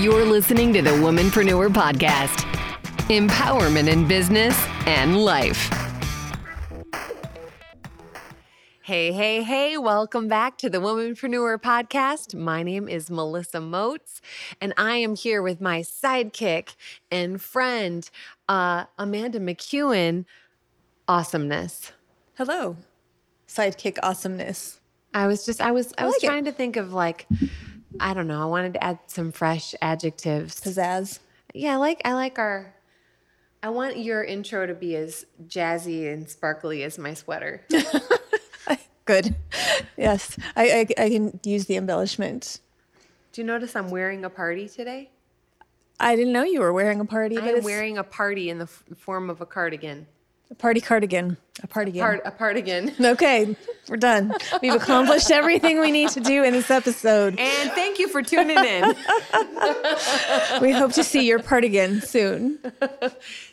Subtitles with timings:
[0.00, 2.44] You're listening to the Womanpreneur Podcast
[3.08, 5.70] empowerment in business and life.
[8.82, 12.34] Hey, hey, hey, welcome back to the Womanpreneur Podcast.
[12.34, 14.20] My name is Melissa Moats,
[14.60, 16.74] and I am here with my sidekick
[17.10, 18.10] and friend,
[18.48, 20.24] uh, Amanda McEwen.
[21.06, 21.92] Awesomeness.
[22.36, 22.76] Hello,
[23.46, 24.80] sidekick awesomeness.
[25.14, 26.26] I was just, I was, I, was like it.
[26.26, 27.28] trying to think of like,
[28.00, 30.60] I don't know, I wanted to add some fresh adjectives.
[30.60, 31.20] Pizzazz.
[31.52, 32.74] Yeah, I like I like our
[33.62, 37.64] I want your intro to be as jazzy and sparkly as my sweater.
[39.06, 39.36] Good.
[39.96, 42.60] Yes, I, I, I can use the embellishment.
[43.32, 45.10] Do you notice I'm wearing a party today?
[46.00, 48.84] I didn't know you were wearing a party, I'm wearing a party in the f-
[48.96, 50.06] form of a cardigan.
[50.54, 51.36] A party cardigan.
[51.64, 52.92] A party Part a cardigan.
[53.00, 53.56] Okay,
[53.88, 54.32] we're done.
[54.62, 57.38] We've accomplished everything we need to do in this episode.
[57.38, 58.94] And thank you for tuning in.
[60.60, 62.58] We hope to see your partigan soon.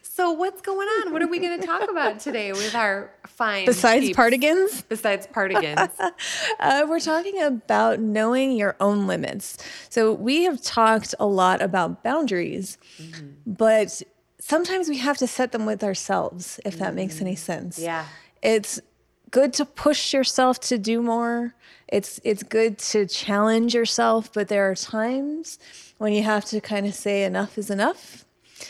[0.02, 1.12] So what's going on?
[1.14, 4.18] What are we going to talk about today with our fine Besides peeps?
[4.20, 5.90] partigans, Besides partigans.
[6.60, 9.58] Uh, we're talking about knowing your own limits.
[9.90, 12.78] So, we have talked a lot about boundaries,
[13.48, 14.02] but
[14.42, 17.40] sometimes we have to set them with ourselves, if that makes any mm.
[17.40, 17.80] sense.
[17.80, 18.06] Yeah.
[18.42, 18.82] It's
[19.30, 21.54] good to push yourself to do more.
[21.88, 25.60] It's it's good to challenge yourself, but there are times
[25.98, 28.26] when you have to kind of say enough is enough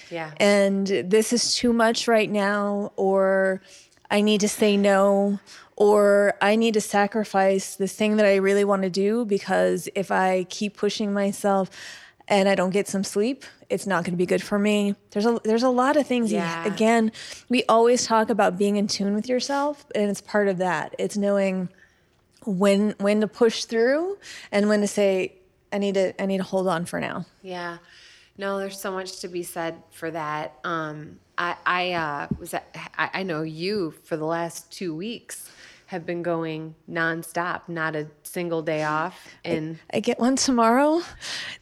[0.10, 0.32] Yeah.
[0.38, 3.62] and this is too much right now, or
[4.10, 5.40] I need to say no,
[5.76, 10.12] or I need to sacrifice this thing that I really want to do because if
[10.12, 11.70] I keep pushing myself
[12.32, 14.96] and I don't get some sleep, it's not going to be good for me.
[15.12, 16.32] There's a there's a lot of things.
[16.32, 17.12] you- Again,
[17.50, 20.96] we always talk about being in tune with yourself, and it's part of that.
[20.98, 21.70] It's knowing
[22.46, 24.18] when when to push through
[24.52, 25.34] and when to say
[25.72, 27.26] I need to I need to hold on for now.
[27.44, 27.78] Yeah.
[28.38, 30.58] No, there's so much to be said for that.
[30.64, 32.66] Um, I, I uh, was at,
[32.98, 35.52] I, I know you for the last two weeks
[35.92, 39.28] have been going nonstop, not a single day off.
[39.44, 41.02] And I get one tomorrow.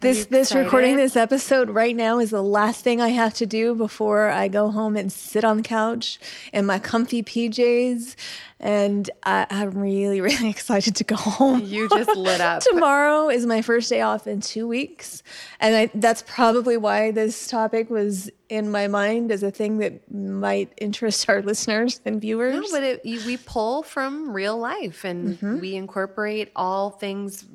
[0.01, 3.73] This this recording this episode right now is the last thing I have to do
[3.73, 6.19] before I go home and sit on the couch
[6.53, 8.15] in my comfy PJs.
[8.61, 11.61] And I, I'm really, really excited to go home.
[11.63, 12.61] you just lit up.
[12.71, 15.23] Tomorrow is my first day off in two weeks.
[15.61, 20.11] And I, that's probably why this topic was in my mind as a thing that
[20.11, 22.55] might interest our listeners and viewers.
[22.55, 25.59] No, but it, you, we pull from real life and Mm-hmm.
[25.59, 27.45] we incorporate all things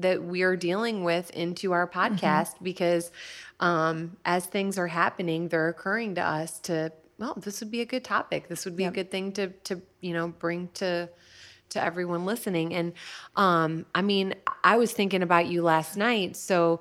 [0.00, 2.16] that we are dealing with into our Mm-hmm.
[2.16, 3.10] podcast because
[3.60, 7.86] um, as things are happening, they're occurring to us to, well, this would be a
[7.86, 8.48] good topic.
[8.48, 11.08] This would be a good thing to, to, you know, bring to,
[11.68, 12.74] to everyone listening.
[12.74, 12.94] And
[13.36, 16.34] um, I mean, I was thinking about you last night.
[16.34, 16.80] So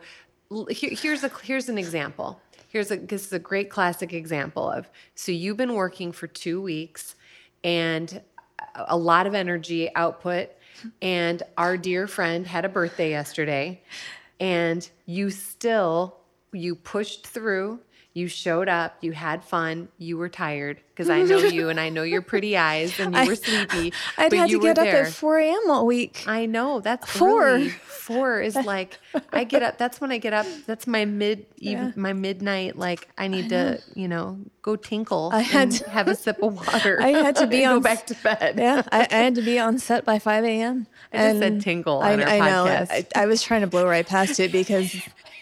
[0.69, 2.41] here, here's a here's an example.
[2.69, 6.61] Here's a this is a great classic example of so you've been working for two
[6.61, 7.15] weeks
[7.63, 8.21] and
[8.75, 10.49] a lot of energy output.
[11.01, 13.81] And our dear friend had a birthday yesterday,
[14.39, 16.15] and you still
[16.53, 17.79] you pushed through.
[18.19, 21.87] You showed up, you had fun, you were tired because I know you and I
[21.87, 23.93] know your pretty eyes and you were sleepy.
[24.17, 25.05] I'd but had to get were up there.
[25.05, 25.61] at 4 a.m.
[25.69, 26.25] all week.
[26.27, 27.47] I know that's Four.
[27.47, 27.69] early.
[27.69, 28.97] Four is like
[29.31, 29.77] I get up.
[29.77, 30.45] That's when I get up.
[30.65, 32.77] That's my mid even my midnight.
[32.77, 35.29] Like I need to you know go tinkle.
[35.31, 36.99] I had and to- have a sip of water.
[37.01, 38.55] I had to be and on go back to bed.
[38.57, 40.87] yeah, I, I had to be on set by 5 a.m.
[41.13, 42.65] I just said tinkle I, our I know.
[42.65, 44.93] I, I was trying to blow right past it because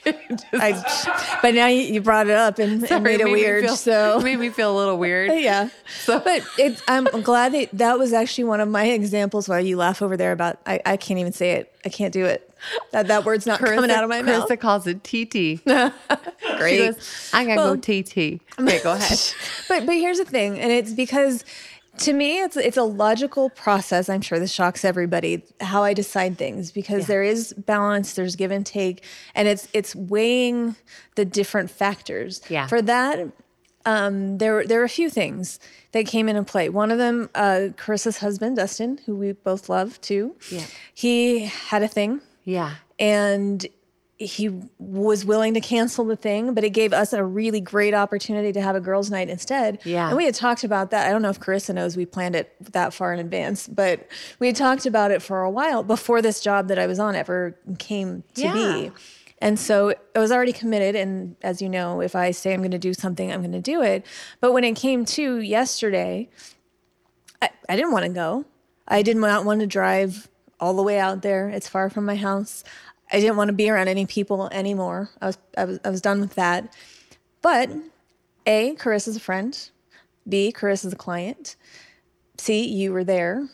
[0.53, 3.65] I, but now you, you brought it up and, and made it me weird.
[3.65, 5.31] feel- so made me feel a little weird.
[5.41, 5.69] yeah.
[6.03, 9.77] So But it, I'm glad that that was actually one of my examples Why you
[9.77, 11.73] laugh over there about I, I can't even say it.
[11.85, 12.43] I can't do it.
[12.91, 14.49] That that word's not coming out of my mouth.
[14.49, 15.63] Carissa calls it TT.
[16.57, 16.77] Great.
[16.95, 18.41] Goes, I gotta Well- go TT.
[18.59, 19.19] Okay, go ahead.
[19.69, 21.45] but but here's the thing, and it's because
[21.99, 24.09] to me it's it's a logical process.
[24.09, 28.51] I'm sure this shocks everybody how I decide things because there is balance, there's give
[28.51, 29.03] and take,
[29.35, 30.75] and it's it's weighing
[31.15, 32.41] the different factors.
[32.49, 32.67] Yeah.
[32.67, 33.27] For that,
[33.85, 35.59] um, there there are a few things
[35.93, 36.69] that came into play.
[36.69, 40.35] One of them, uh, Carissa's husband Dustin, who we both love too.
[40.51, 40.65] Yeah.
[40.93, 42.75] He had a thing Yeah.
[42.99, 43.65] and
[44.19, 44.49] he
[44.79, 48.61] was willing to cancel the thing, but it gave us a really great opportunity to
[48.61, 49.79] have a girls' night instead.
[49.85, 50.07] Yeah.
[50.07, 51.05] And we had talked about that.
[51.07, 54.07] I don't know if Carissa knows we planned it that far in advance, but
[54.39, 57.15] we had talked about it for a while before this job that I was on
[57.15, 58.53] ever came to Yeah.
[58.53, 58.91] be.
[59.39, 60.95] And so it was already committed.
[60.95, 63.61] And as you know, if I say I'm going to do something, I'm going to
[63.61, 64.03] do it.
[64.41, 66.29] But when it came to yesterday,
[67.39, 68.45] I, I didn't want to go.
[68.87, 70.27] I did not want to drive
[70.59, 71.49] all the way out there.
[71.49, 72.63] It's far from my house.
[73.11, 75.09] I didn't want to be around any people anymore.
[75.21, 76.73] I was I was I was done with that.
[77.41, 77.69] But
[78.45, 79.69] A, Carissa's a friend.
[80.27, 81.55] B, Carissa's a client.
[82.37, 83.47] C, you were there.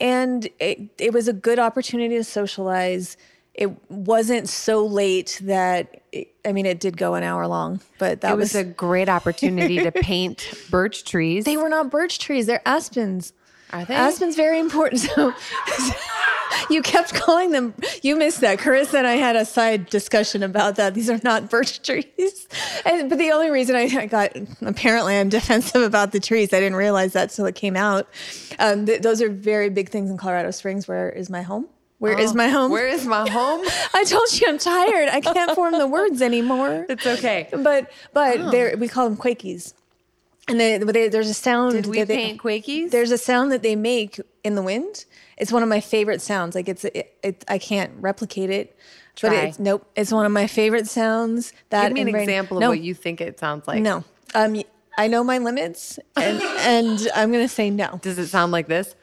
[0.00, 3.16] And it, it was a good opportunity to socialize.
[3.52, 8.20] It wasn't so late that, it, I mean, it did go an hour long, but
[8.20, 11.44] that It was, was, a great opportunity to paint birch trees.
[11.44, 13.32] they were not birch trees, they're aspens.
[13.72, 13.94] Are they?
[13.94, 15.02] Aspen's very important.
[15.14, 15.34] So
[16.70, 17.74] you kept calling them.
[18.02, 18.58] You missed that.
[18.58, 20.94] Carissa and I had a side discussion about that.
[20.94, 22.48] These are not birch trees.
[22.84, 26.52] And, but the only reason I got apparently I'm defensive about the trees.
[26.52, 28.08] I didn't realize that till it came out.
[28.58, 30.86] Um, th- those are very big things in Colorado Springs.
[30.88, 31.66] Where is my home?
[31.98, 32.70] Where is my home?
[32.70, 33.62] Oh, Where is my home?
[33.94, 35.08] I told you I'm tired.
[35.08, 36.86] I can't form the words anymore.
[36.88, 37.48] It's okay.
[37.50, 39.74] But but they're we call them quakies.
[40.46, 41.72] And they, they, there's a sound.
[41.72, 42.90] Did we that they- paint quakies?
[42.90, 45.04] there's a sound that they make in the wind.
[45.38, 46.54] It's one of my favorite sounds.
[46.54, 48.76] Like it's it, it I can't replicate it.
[49.20, 49.40] But Try.
[49.46, 49.84] it's nope.
[49.96, 51.52] It's one of my favorite sounds.
[51.70, 53.80] That Give me an and rain- example of no, what you think it sounds like.
[53.82, 54.04] No.
[54.34, 54.60] Um
[54.96, 57.98] I know my limits and and I'm gonna say no.
[58.02, 58.94] Does it sound like this?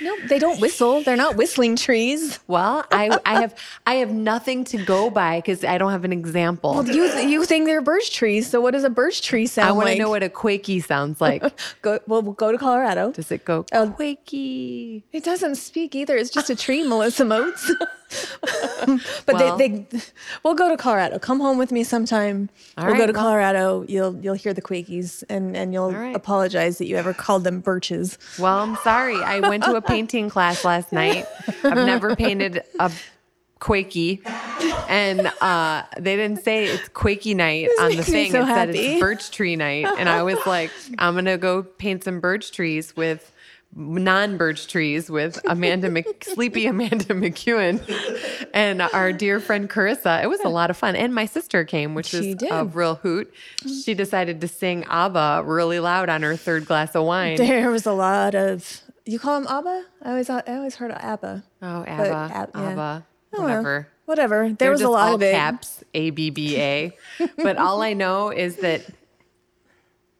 [0.00, 1.02] No, they don't whistle.
[1.02, 2.38] They're not whistling trees.
[2.46, 3.54] Well, I, I have
[3.86, 6.74] I have nothing to go by because I don't have an example.
[6.74, 9.72] Well, You you think they're birch trees, so what does a birch tree sound I
[9.72, 9.98] want to like?
[9.98, 11.42] know what a quakey sounds like.
[11.82, 13.10] go well we'll go to Colorado.
[13.12, 13.94] Does it go Oh.
[13.98, 15.02] quakey?
[15.12, 16.16] It doesn't speak either.
[16.16, 17.70] It's just a tree, Melissa Moats.
[19.26, 19.56] but Well.
[19.56, 20.00] they, they,
[20.42, 21.18] we'll go to Colorado.
[21.18, 22.48] Come home with me sometime.
[22.76, 23.84] We'll go to well- Colorado.
[23.88, 26.14] You'll you'll hear the Quakies and and you'll right.
[26.14, 28.18] apologize that you ever called them birches.
[28.38, 29.16] Well, I'm sorry.
[29.22, 31.26] I went to a painting class last night.
[31.64, 32.92] I've never painted a
[33.60, 34.20] quakey,
[34.88, 38.30] and uh, they didn't say it's quakey night on the thing.
[38.30, 42.04] so it said it's birch tree night, and I was like, I'm gonna go paint
[42.04, 43.32] some birch trees with
[43.76, 47.80] non-birch trees with Amanda Mc, Sleepy Amanda McEwen
[48.54, 50.22] and our dear friend Carissa.
[50.22, 52.94] It was a lot of fun, and my sister came, which She was a real
[52.96, 53.32] hoot.
[53.84, 57.36] She decided to sing ABBA really loud on her third glass of wine.
[57.36, 59.84] There was a lot of you call them Abba.
[60.02, 61.44] I always I always heard of Abba.
[61.62, 62.60] Oh, ABBA, Ab- yeah.
[62.70, 63.88] ABBA, Oh, whatever.
[64.06, 64.44] Whatever.
[64.48, 65.32] There They're was a lot all of it.
[65.32, 66.96] caps, A B B A.
[67.36, 68.82] But all I know is that.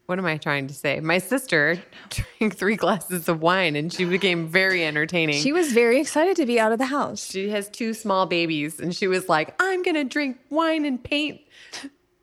[0.07, 1.01] What am I trying to say?
[1.01, 5.41] My sister drank three glasses of wine and she became very entertaining.
[5.43, 7.29] She was very excited to be out of the house.
[7.29, 11.03] she has two small babies and she was like, I'm going to drink wine and
[11.03, 11.41] paint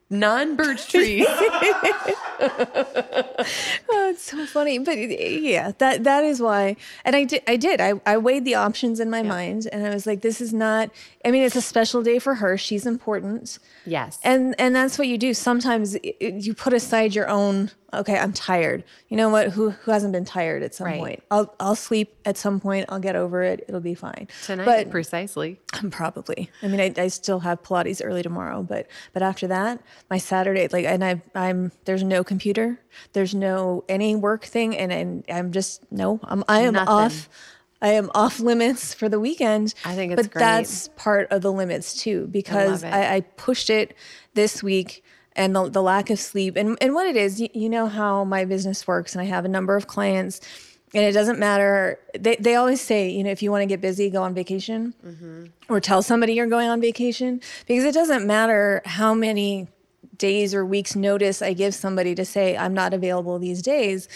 [0.09, 1.27] non birch trees.
[3.89, 4.79] Oh, it's so funny.
[4.79, 6.75] But yeah, that that is why.
[7.05, 7.79] And I did I did.
[7.81, 10.89] I, I weighed the options in my mind and I was like, this is not
[11.25, 12.57] I mean, it's a special day for her.
[12.57, 13.59] She's important.
[13.85, 14.19] yes.
[14.23, 15.33] And and that's what you do.
[15.33, 16.15] Sometimes it-
[16.45, 17.71] you put aside your own.
[17.93, 18.83] Okay, I'm tired.
[19.09, 19.49] You know what?
[19.51, 20.99] Who who hasn't been tired at some Right.
[20.99, 21.23] point?
[21.31, 22.85] I'll I'll sleep at some point.
[22.89, 23.63] I'll get over it.
[23.67, 24.27] It'll be fine.
[24.43, 25.59] Tonight, but precisely.
[25.91, 26.49] probably.
[26.61, 30.67] I mean, I, I still have Pilates early tomorrow, but but after that, my Saturday,
[30.71, 32.79] like, and I I'm there's no computer,
[33.13, 36.87] there's no any work thing, and and I'm just no, I'm I am Nothing.
[36.89, 37.29] off.
[37.81, 39.73] I am off limits for the weekend.
[39.83, 40.39] I think it's but great.
[40.39, 42.87] that's part of the limits too, because it.
[42.93, 43.93] I, I pushed it
[44.35, 45.03] this week.
[45.35, 48.23] And the, the lack of sleep, and, and what it is, you, you know how
[48.23, 50.39] my business works, and I have a number of clients,
[50.93, 51.99] and it doesn't matter.
[52.17, 54.93] They, they always say, you know, if you want to get busy, go on vacation
[55.03, 55.45] mm-hmm.
[55.69, 59.67] or tell somebody you're going on vacation because it doesn't matter how many
[60.17, 64.07] days or weeks notice I give somebody to say I'm not available these days.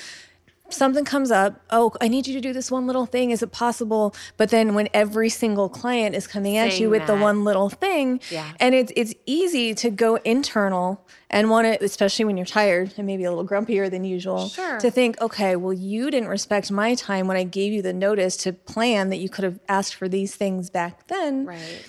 [0.69, 3.31] Something comes up, oh, I need you to do this one little thing.
[3.31, 4.13] Is it possible?
[4.35, 7.69] But then when every single client is coming at you Saying with the one little
[7.69, 8.51] thing, Yeah.
[8.59, 13.05] and it's it's easy to go internal and want to, especially when you're tired and
[13.07, 14.77] maybe a little grumpier than usual, Sure.
[14.79, 18.35] to think, okay, well, you didn't respect my time when I gave you the notice
[18.37, 21.85] to plan that you could have asked for these things back then Right.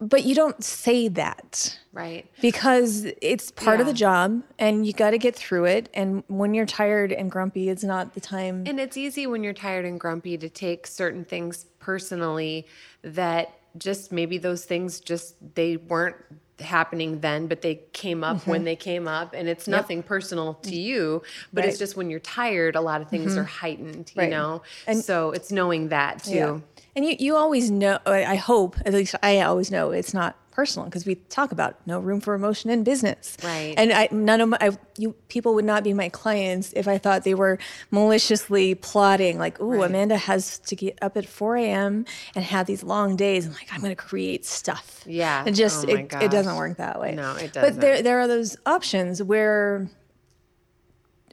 [0.00, 2.26] but you don't say that Right.
[2.42, 5.88] because it's part of the job and you got to get through it.
[5.94, 8.64] And when you're tired and grumpy it's not the time.
[8.66, 12.66] And it's easy when you're tired and grumpy to take certain things personally
[13.02, 16.16] that just maybe those things just they weren't
[16.60, 18.50] happening then but they came up Mm-hmm.
[18.50, 19.32] when they came up.
[19.34, 21.22] And it's nothing personal to you
[21.52, 24.30] but it's just when you're tired a lot of things are heightened you Right.
[24.30, 24.62] know?
[24.86, 26.34] And- so it's knowing that too.
[26.34, 26.58] Yeah.
[26.96, 30.86] and you, you always know I hope at least I always know it's not personal
[30.88, 33.74] because we talk about no room for emotion in business Right.
[33.76, 36.96] and I none of my I, you people would not be my clients if I
[36.96, 37.58] thought they were
[37.90, 39.90] maliciously plotting like ooh Right.
[39.90, 42.04] Amanda has to get up at 4 a.m.
[42.34, 45.42] and have these long days I'm like I'm going to create stuff Yeah.
[45.46, 47.74] and just Oh it, it doesn't work that way No, it doesn't.
[47.74, 49.88] but there there are those options where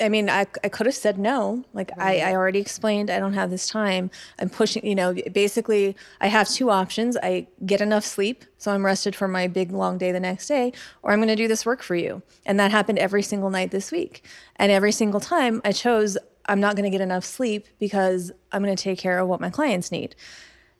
[0.01, 1.63] I mean, I, I could have said no.
[1.74, 4.10] Like I, I already explained, I don't have this time.
[4.39, 7.15] I'm pushing, you know, basically I have two options.
[7.17, 10.74] I get enough sleep, so I'm rested for my big long day the next day,
[11.03, 12.22] or I'm going to do this work for you.
[12.46, 14.25] And that happened every single night this week.
[14.55, 16.17] And every single time I chose,
[16.48, 19.39] I'm not going to get enough sleep because I'm going to take care of what
[19.39, 20.15] my clients need.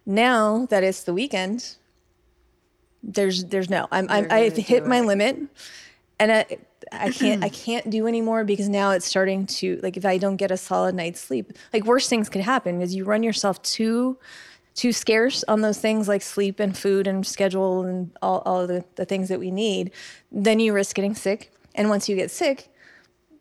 [0.06, 1.76] Now that it's the weekend,
[3.04, 3.88] there's there's no.
[3.92, 5.38] I'm, I'm I've hit do my limit,
[6.20, 6.46] and I
[6.92, 10.38] I can't I can't do anymore because now it's starting to like if I don't
[10.38, 14.18] get a solid night's sleep, like worse things could happen is you run yourself too
[14.74, 18.68] too scarce on those things like sleep and food and schedule and all, all of
[18.68, 19.92] the, the things that we need,
[20.32, 21.52] then you risk getting sick.
[21.76, 22.70] And once you get sick,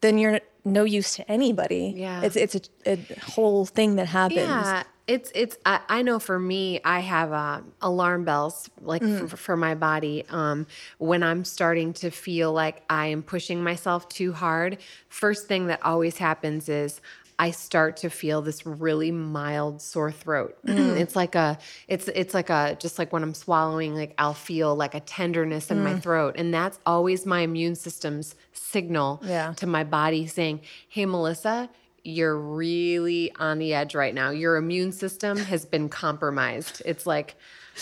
[0.00, 1.94] then you're no use to anybody.
[1.96, 2.22] Yeah.
[2.22, 2.54] It's it's
[2.86, 4.40] a, a whole thing that happens.
[4.40, 4.82] Yeah,
[5.14, 5.56] it's it's.
[5.66, 9.28] I, I know for me, I have uh, alarm bells like Mm.
[9.28, 10.24] for, for my body.
[10.30, 10.66] Um,
[10.98, 15.80] when I'm starting to feel like I am pushing myself too hard, first thing that
[15.84, 17.00] always happens is
[17.38, 20.58] I start to feel this really mild sore throat.
[20.66, 21.00] Mm.
[21.00, 24.76] it's like a, it's it's like a just like when I'm swallowing, like I'll feel
[24.76, 26.02] like a tenderness in my Mm.
[26.02, 29.54] throat, and that's always my immune system's signal Yeah.
[29.56, 31.68] to my body saying, "Hey, Melissa."
[32.04, 34.30] You're really on the edge right now.
[34.30, 36.82] Your immune system has been compromised.
[36.84, 37.36] It's like,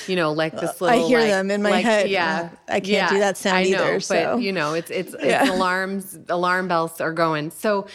[0.07, 1.09] you know, like this Uh, I little.
[1.09, 2.11] hear like- them in my like- head.
[2.11, 4.37] Yeah, I can't do that sound I know, either, But so.
[4.39, 5.43] you know, it's it's, Yeah.
[5.43, 6.19] it's alarms.
[6.29, 7.51] Alarm bells are going.
[7.51, 7.87] So,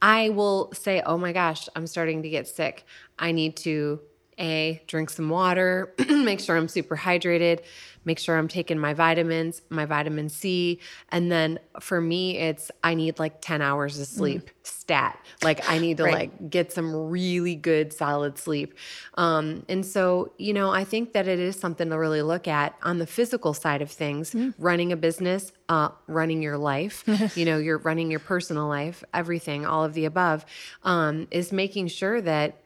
[0.00, 2.84] I will say, oh my gosh, I'm starting to get sick.
[3.18, 4.00] I need to
[4.38, 7.60] a drink some water, make sure I'm super hydrated,
[8.04, 10.80] make sure I'm taking my vitamins, my vitamin C,
[11.10, 14.50] and then for me, it's I need like 10 hours of sleep.
[14.64, 15.18] Stat.
[15.42, 16.14] Like I need to Right.
[16.14, 18.74] like get some really good solid sleep.
[19.14, 22.74] Um, and so, you know, I think that it is something to really look at
[22.82, 27.04] on the physical side of things, running a business, uh, running your life,
[27.36, 30.44] you know, you're running your personal life, everything, all of the above,
[30.84, 32.61] um, is making sure that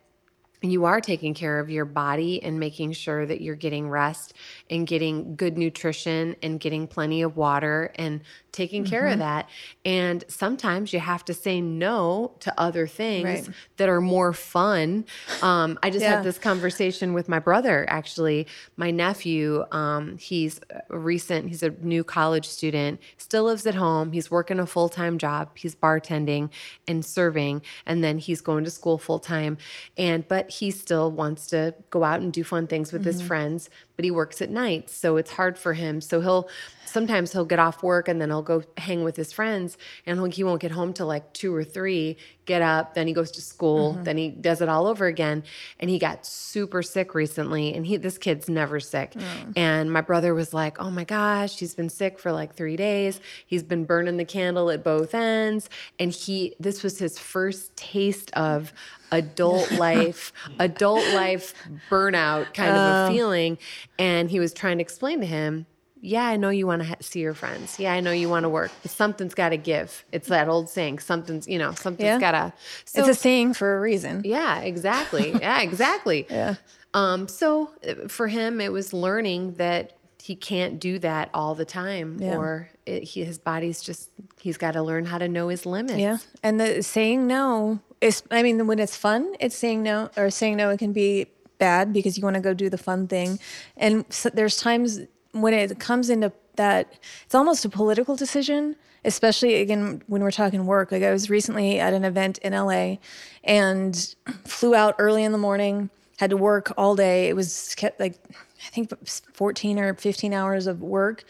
[0.62, 4.34] you are taking care of your body and making sure that you're getting rest
[4.70, 8.20] and getting good nutrition and getting plenty of water and
[8.52, 9.12] taking care Mm-hmm.
[9.12, 9.48] of that.
[9.84, 13.48] And sometimes you have to say no to other things Right.
[13.76, 15.04] that are more fun.
[15.42, 16.16] Um, I just Yeah.
[16.16, 18.46] had this conversation with my brother, actually.
[18.78, 20.58] My nephew, um, he's
[20.88, 24.12] recent, he's a new college student, still lives at home.
[24.12, 25.50] He's working a full time job.
[25.54, 26.50] He's bartending
[26.88, 29.58] and serving, and then he's going to school full time.
[29.98, 33.26] And, but he still wants to go out and do fun things with his mm-hmm.
[33.28, 34.88] friends, but he works at night.
[34.88, 36.00] So it's hard for him.
[36.00, 36.48] So he'll,
[36.86, 40.44] sometimes he'll get off work and then he'll go hang with his friends and he
[40.44, 43.94] won't get home till like two or three get up then he goes to school
[43.94, 44.04] mm-hmm.
[44.04, 45.42] then he does it all over again.
[45.80, 49.12] And he got super sick recently and he this kid's never sick.
[49.12, 49.52] Mm.
[49.56, 53.20] And my brother was like oh my gosh he's been sick for like three days.
[53.46, 55.68] He's been burning the candle at both ends.
[55.98, 58.72] And he this was his first taste of
[59.12, 61.54] adult life adult life
[61.90, 63.58] burnout kind of a feeling
[63.98, 65.66] and he was trying to explain to him
[66.02, 67.80] yeah, I know you want to ha- see your friends.
[67.80, 68.70] Yeah, I know you want to work.
[68.82, 70.04] But something's got to give.
[70.12, 70.98] It's that old saying.
[71.00, 72.20] Something's, you know, something's Yeah.
[72.20, 72.52] got to.
[72.84, 74.20] So, it's a saying for a reason.
[74.24, 75.32] yeah, exactly.
[75.32, 76.26] Yeah, exactly.
[76.30, 76.56] Yeah.
[76.94, 77.26] Um.
[77.28, 82.18] So uh, for him, it was learning that he can't do that all the time,
[82.20, 82.36] Yeah.
[82.36, 84.10] or it, he, his body's just
[84.40, 85.98] he's got to learn how to know his limits.
[85.98, 86.18] Yeah.
[86.42, 90.56] And the saying no is, I mean, when it's fun, it's saying no, or saying
[90.56, 91.26] no, it can be
[91.58, 93.38] bad because you want to go do the fun thing.
[93.76, 95.00] And so there's times
[95.32, 96.92] when it comes into that,
[97.24, 100.92] it's almost a political decision, especially again, when we're talking work.
[100.92, 102.96] Like I was recently at an event in LA
[103.44, 107.28] and flew out early in the morning, had to work all day.
[107.28, 108.90] It was kept like, I think
[109.34, 111.24] 14 or 15 hours of work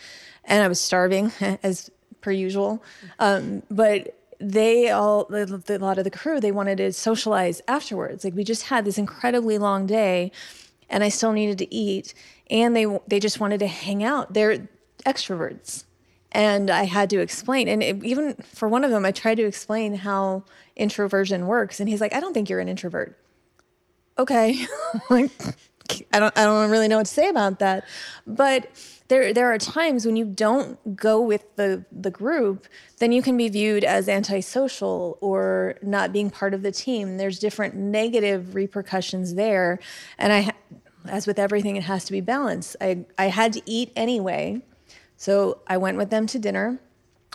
[0.44, 1.32] and I was starving
[1.62, 2.82] as per usual.
[3.18, 8.24] Um, but they all, a lot of the crew, they wanted to socialize afterwards.
[8.24, 10.32] Like we just had this incredibly long day,
[10.88, 12.14] and I still needed to eat,
[12.50, 14.34] and they they just wanted to hang out.
[14.34, 14.68] They're
[15.04, 15.84] extroverts,
[16.32, 17.68] and I had to explain.
[17.68, 20.44] And it, even for one of them, I tried to explain how
[20.76, 23.18] introversion works, and he's like, "I don't think you're an introvert."
[24.18, 24.66] okay
[25.10, 25.30] like
[26.12, 27.84] i don't i don't really know what to say about that
[28.26, 28.68] but
[29.08, 32.66] there there are times when you don't go with the the group
[32.98, 37.16] then you can be viewed as antisocial or not being part of the team.
[37.16, 39.78] There's different negative repercussions there.
[40.18, 40.52] And i
[41.08, 42.76] as with everything it has to be balanced.
[42.80, 44.62] I i had to eat anyway.
[45.16, 46.80] So i went with them to dinner.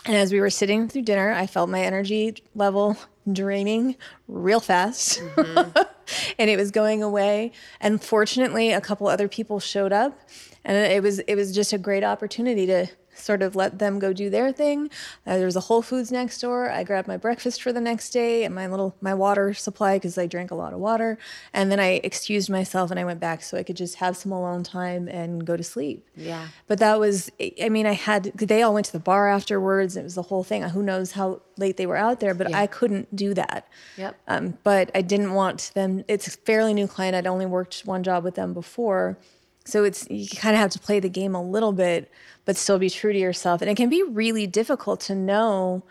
[0.04, 2.96] And as we were sitting through dinner, I felt my energy level
[3.30, 5.20] draining real fast.
[5.20, 5.78] Mm-hmm.
[6.38, 7.52] and it was going away.
[7.80, 10.18] And fortunately, a couple other people showed up,
[10.64, 14.10] and it was it was just a great opportunity to sort of let them go
[14.12, 14.88] do their thing.
[15.26, 16.70] Uh, there was a Whole Foods next door.
[16.70, 20.16] I grabbed my breakfast for the next day and my little my water supply because
[20.16, 21.18] I drank a lot of water.
[21.52, 24.32] And then I excused myself and I went back so I could just have some
[24.32, 26.08] alone time and go to sleep.
[26.16, 26.48] Yeah.
[26.66, 27.30] But that was,
[27.62, 29.94] I mean, I had, they all went to the bar afterwards.
[29.96, 30.62] It was the whole thing.
[30.62, 32.60] Who knows how late they were out there, but Yeah.
[32.60, 33.68] I couldn't do that.
[33.98, 34.16] Yep.
[34.26, 37.14] Um, but I didn't want them, it's a fairly new client.
[37.14, 39.18] I'd only worked one job with them before.
[39.64, 42.10] So it's, you kind of have to play the game a little bit,
[42.44, 43.62] but still be true to yourself.
[43.62, 45.84] And it can be really difficult to know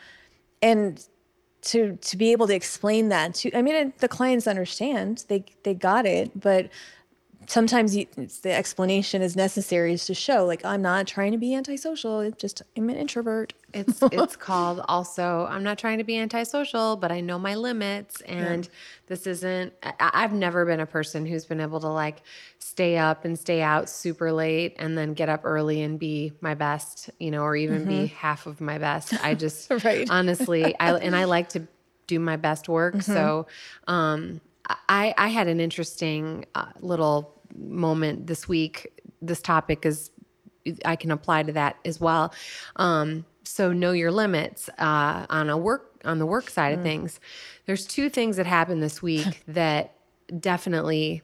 [0.61, 1.05] and
[1.61, 5.73] to to be able to explain that to i mean the clients understand they they
[5.73, 6.69] got it but
[7.47, 11.37] sometimes you, it's the explanation is necessary is to show like i'm not trying to
[11.37, 16.03] be antisocial it's just i'm an introvert It's it's called also I'm not trying to
[16.03, 18.67] be antisocial, but I know my limits and
[19.07, 22.21] this isn't I, I've never been a person who's been able to like
[22.71, 26.53] stay up and stay out super late and then get up early and be my
[26.53, 29.13] best, you know, or even be half of my best.
[29.21, 29.85] I just Mm-hmm.
[29.85, 30.07] Right.
[30.09, 31.67] honestly, I and I like to
[32.07, 32.95] do my best work.
[32.95, 33.13] Mm-hmm.
[33.13, 33.47] So,
[33.87, 34.39] um
[34.87, 39.01] I I had an interesting uh, little moment this week.
[39.21, 40.11] This topic is
[40.85, 42.33] I can apply to that as well.
[42.77, 47.19] Um, so know your limits uh, on a work on the work side of things.
[47.65, 49.95] There's two things that happened this week that
[50.39, 51.21] definitely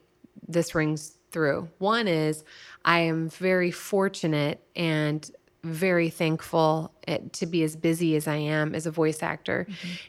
[0.47, 1.69] this rings through.
[1.77, 2.43] One is
[2.85, 5.29] I am very fortunate and
[5.63, 9.67] very thankful eh, to be as busy as I am as a voice actor.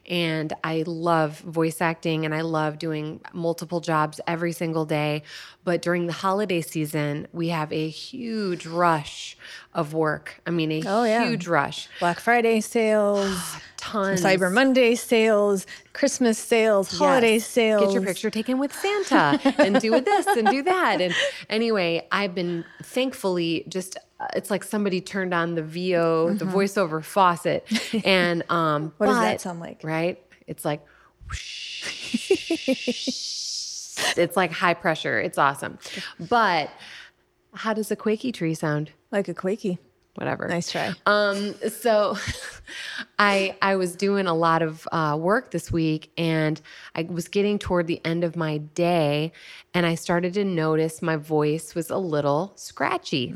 [0.08, 5.22] And I love voice acting and I love doing multiple jobs every single day.
[5.64, 9.36] But during the holiday season, we have a huge rush
[9.74, 10.40] of work.
[10.46, 11.24] I mean, a Oh, yeah.
[11.28, 11.88] huge rush.
[12.00, 14.22] black friday sales Tons.
[14.22, 20.00] cyber monday sales christmas sales holiday sales Get your picture taken with Santa and do
[20.00, 21.00] this and do that.
[21.00, 21.14] And
[21.50, 23.96] anyway, I've been thankfully just
[24.34, 27.66] it's like somebody turned on the VO, the voiceover faucet,
[28.04, 28.94] and um, Mm-hmm.
[28.98, 29.80] What does that sound like?
[29.84, 30.20] Right?
[30.46, 30.80] It's like
[34.16, 35.20] it's like high pressure.
[35.20, 35.78] It's awesome.
[36.18, 36.70] But
[37.54, 38.90] how does a quakey tree sound?
[39.10, 39.78] like a quakey
[40.16, 40.48] Whatever.
[40.48, 42.16] nice try Um, so
[43.18, 46.60] I I was doing a lot of uh, work this week and
[46.94, 49.32] I was getting toward the end of my day
[49.74, 53.32] and I started to notice my voice was a little scratchy.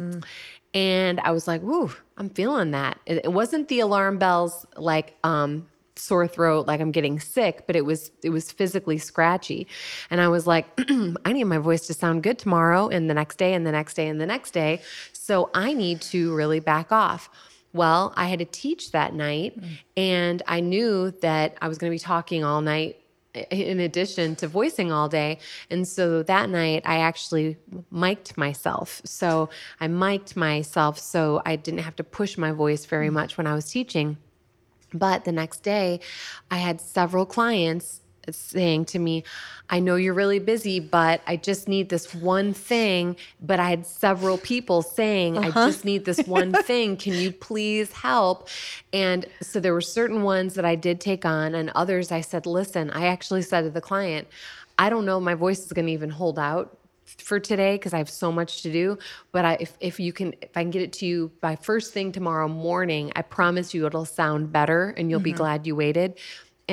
[0.75, 5.17] And I was like, "Woo, I'm feeling that." It, it wasn't the alarm bells like
[5.25, 9.67] um sore throat like I'm getting sick, but it was it was physically scratchy.
[10.11, 10.67] And I was like,
[11.25, 13.95] I need my voice to sound good tomorrow and the next day and the next
[13.95, 14.81] day and the next day.
[15.13, 17.29] So I need to really back off.
[17.75, 19.59] Well, I had to teach that night
[19.97, 23.02] and I knew that I was going to be talking all night
[23.35, 25.39] in addition to voicing all day.
[25.71, 27.57] And so that night I actually
[27.91, 29.01] mic'd myself.
[29.05, 29.49] So
[29.81, 33.15] I mic'd myself so I didn't have to push my voice very mm.
[33.15, 34.19] much when I was teaching.
[34.95, 36.01] But the next day,
[36.51, 39.25] I had several clients saying to me,
[39.71, 43.17] I know you're really busy, but I just need this one thing.
[43.41, 45.67] But I had several people saying, I uh-huh.
[45.69, 46.97] just need this one thing.
[46.97, 48.49] Can you please help?
[48.93, 52.47] And so there were certain ones that I did take on, and others I said,
[52.47, 54.29] Listen, I actually said to the client,
[54.79, 56.77] I don't know, my voice is going to even hold out
[57.19, 58.99] for today because I have so much to do.
[59.33, 61.93] But I, if, if you can, if I can get it to you by first
[61.93, 65.39] thing tomorrow morning, I promise you it'll sound better and you'll be mm-hmm.
[65.39, 66.19] glad you waited.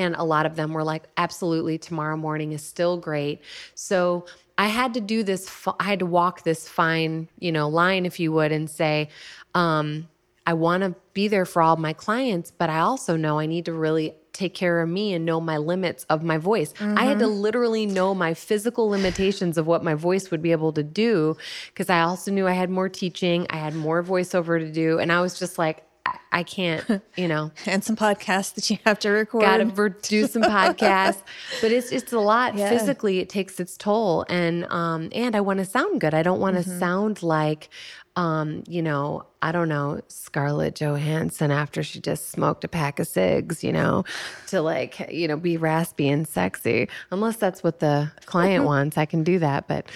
[0.00, 3.42] And a lot of them were like, absolutely, tomorrow morning is still great.
[3.74, 8.06] So I had to do this, I had to walk this fine, you know, line,
[8.06, 9.08] if you would, and say,
[9.54, 10.08] um,
[10.46, 13.66] I want to be there for all my clients, but I also know I need
[13.66, 16.72] to really take care of me and know my limits of my voice.
[16.80, 20.72] I had to literally know my physical limitations of what my voice would be able
[20.72, 21.36] to do
[21.68, 25.12] because I also knew I had more teaching, I had more voiceover to do, and
[25.12, 25.84] I was just like,
[26.32, 27.50] I, can't, you know.
[27.66, 31.22] and some podcasts that you have to record Got to do some podcasts,
[31.60, 32.68] but it's it's a lot Yeah.
[32.70, 33.18] physically.
[33.18, 36.14] It takes its toll, and um and I want to sound good.
[36.14, 36.78] I don't want to Mm-hmm.
[36.78, 37.68] sound like,
[38.16, 43.06] um you know, I don't know Scarlett Johansson after she just smoked a pack of
[43.08, 44.04] cigs, you know,
[44.48, 46.88] to like you know be raspy and sexy.
[47.10, 49.66] Unless that's what the client wants, I can do that.
[49.68, 49.86] But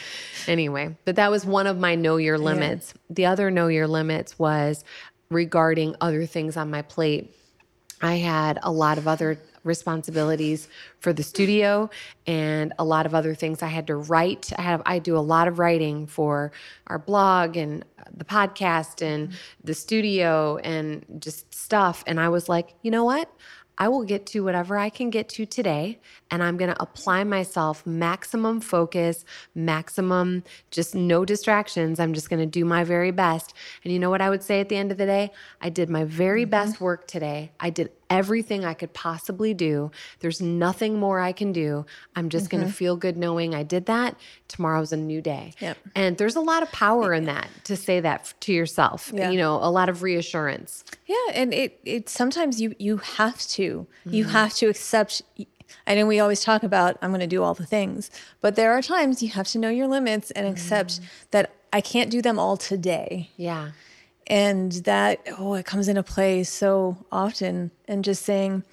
[0.46, 2.92] anyway, but that was one of my know your limits.
[3.08, 4.84] The other know your limits was
[5.35, 7.35] regarding other things on my plate.
[8.01, 10.68] I had a lot of other responsibilities
[11.01, 11.88] for the studio
[12.27, 14.53] and a lot of other things I had to write.
[14.59, 16.53] I have I do a lot of writing for
[16.87, 22.75] our blog and the podcast and the studio and just stuff and I was like,
[22.83, 23.31] "You know what?
[23.76, 25.98] I will get to whatever I can get to today,
[26.30, 31.98] and I'm going to apply myself maximum focus, maximum just no distractions.
[31.98, 33.54] I'm just going to do my very best.
[33.82, 35.32] And you know what I would say at the end of the day?
[35.60, 36.50] I did my very mm-hmm.
[36.50, 37.50] best work today.
[37.58, 39.90] I did everything I could possibly do.
[40.20, 41.85] There's nothing more I can do.
[42.14, 42.59] I'm just mm-hmm.
[42.59, 44.16] going to feel good knowing I did that.
[44.46, 45.53] Tomorrow's a new day.
[45.59, 45.79] Yep.
[45.96, 49.11] And there's a lot of power in that to say that to yourself.
[49.12, 49.31] Yeah.
[49.31, 50.85] You know, a lot of reassurance.
[51.07, 53.87] Yeah, and it it sometimes you you have to.
[54.07, 54.14] Mm-hmm.
[54.14, 55.22] You have to accept
[55.88, 58.72] I know we always talk about I'm going to do all the things, but there
[58.72, 61.05] are times you have to know your limits and accept mm.
[61.33, 63.31] that I can't do them all today.
[63.37, 63.70] Yeah
[64.26, 67.70] and that oh it comes into play so often.
[67.87, 68.64] And just saying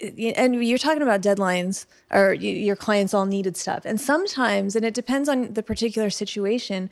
[0.00, 3.84] and you're talking about deadlines or your clients all needed stuff.
[3.84, 6.90] And sometimes and it depends on the particular situation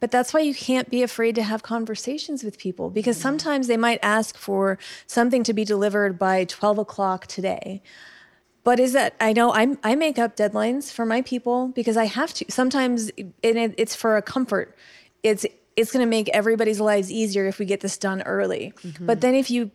[0.00, 3.76] but that's why you can't be afraid to have conversations with people because sometimes they
[3.76, 7.82] might ask for something to be delivered by 12 o'clock today.
[8.62, 12.04] But is that i know I'm, i make up deadlines for my people because i
[12.04, 12.44] have to.
[12.48, 13.10] Sometimes
[13.42, 14.76] and it's for a comfort.
[15.22, 18.72] It's it's going to make everybody's lives easier if we get this done early.
[18.82, 19.06] Mm-hmm.
[19.06, 19.70] But then if you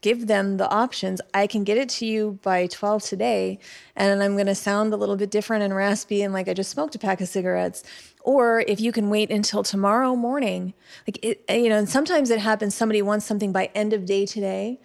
[0.00, 3.58] give them the options, I can get it to you by 12 today,
[3.94, 6.70] and I'm going to sound a little bit different and raspy and like I just
[6.70, 7.82] smoked a pack of cigarettes.
[8.22, 10.74] Or if you can wait until tomorrow morning,
[11.06, 14.26] like it, you know, and sometimes it happens somebody wants something by end of day
[14.26, 14.80] today.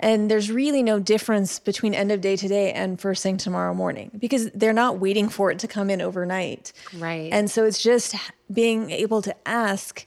[0.00, 4.10] And there's really no difference between end of day today and first thing tomorrow morning
[4.18, 6.72] because they're not waiting for it to come in overnight.
[6.96, 7.28] Right.
[7.32, 8.16] And so it's just
[8.52, 10.06] being able to ask,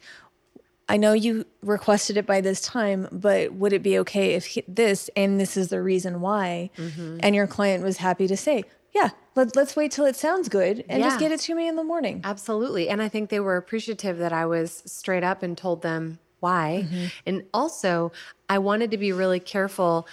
[0.89, 5.09] I know you requested it by this time, but would it be okay if this
[5.15, 6.71] and this is the reason why?
[6.77, 7.19] Mm-hmm.
[7.21, 10.83] And your client was happy to say, yeah, let, us wait till it sounds good
[10.89, 11.09] and yeah.
[11.09, 12.21] just get it to me in the morning.
[12.23, 12.89] Absolutely.
[12.89, 16.85] And I think they were appreciative that I was straight up and told them why.
[16.85, 17.05] Mm-hmm.
[17.25, 18.11] And also,
[18.49, 20.05] I wanted to be really careful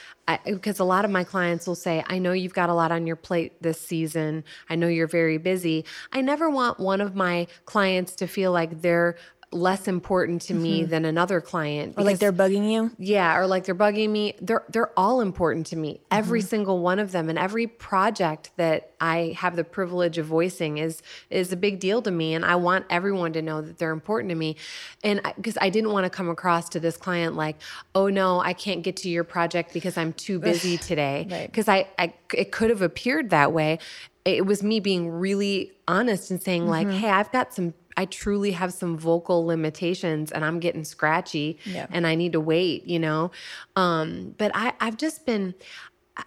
[0.44, 3.06] because a lot of my clients will say, I know you've got a lot on
[3.06, 4.44] your plate this season.
[4.70, 5.84] I know you're very busy.
[6.12, 9.16] I never want one of my clients to feel like they're
[9.52, 10.62] less important to mm-hmm.
[10.62, 11.96] me than another client.
[11.96, 12.92] Because, or like they're bugging you?
[12.98, 14.34] Yeah, or like they're bugging me.
[14.40, 16.00] They're they're all important to me.
[16.10, 16.48] Every mm-hmm.
[16.48, 21.02] single one of them and every project that I have the privilege of voicing is
[21.30, 24.30] is a big deal to me and I want everyone to know that they're important
[24.30, 24.56] to me.
[25.02, 27.56] And because I, I didn't want to come across to this client like,
[27.94, 31.88] "Oh no, I can't get to your project because I'm too busy today." Because right.
[31.98, 33.80] I, I it could have appeared that way
[34.24, 36.98] it was me being really honest and saying like mm-hmm.
[36.98, 41.86] hey i've got some I truly have some vocal limitations and I'm getting scratchy yeah.
[41.90, 43.30] and I need to wait, you know.
[43.76, 45.54] Um, but I, I've just been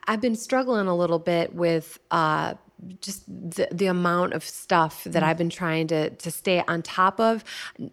[0.07, 2.53] I've been struggling a little bit with uh,
[3.01, 5.25] just the, the amount of stuff that mm.
[5.25, 7.43] I've been trying to to stay on top of,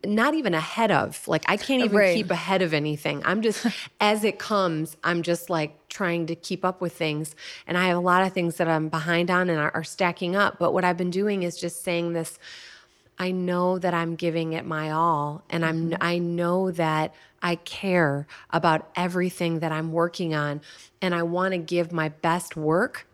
[0.05, 1.27] not even ahead of.
[1.27, 2.15] Like I can't even right.
[2.15, 3.23] keep ahead of anything.
[3.25, 3.67] I'm just
[4.01, 7.35] as it comes, I'm just like trying to keep up with things.
[7.67, 10.37] And I have a lot of things that I'm behind on and are, are stacking
[10.37, 10.59] up.
[10.59, 12.39] But what I've been doing is just saying this
[13.21, 16.03] I know that I'm giving it my all and I'm mm-hmm.
[16.03, 20.63] I know that I care about everything that I'm working on
[21.03, 23.07] and I want to give my best work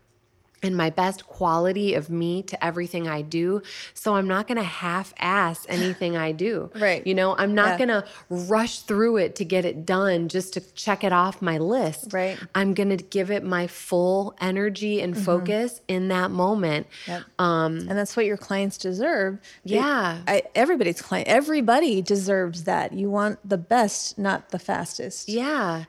[0.67, 3.63] and my best quality of me to everything I do.
[3.95, 6.71] So I'm not going to half ass anything I do.
[6.75, 7.07] Right.
[7.07, 7.87] You know, I'm not yeah.
[7.87, 11.59] going to rush through it to get it done just to check it off my
[11.59, 12.13] list.
[12.13, 12.39] Right.
[12.55, 15.23] I'm going to give it my full energy and mm-hmm.
[15.23, 16.89] focus in that moment.
[17.07, 17.23] Yep.
[17.39, 19.39] Um, and that's what your clients deserve.
[19.65, 20.21] Yeah.
[20.27, 22.93] I, everybody's client, everybody deserves that.
[22.93, 25.29] You want the best, not the fastest.
[25.29, 25.85] Yeah.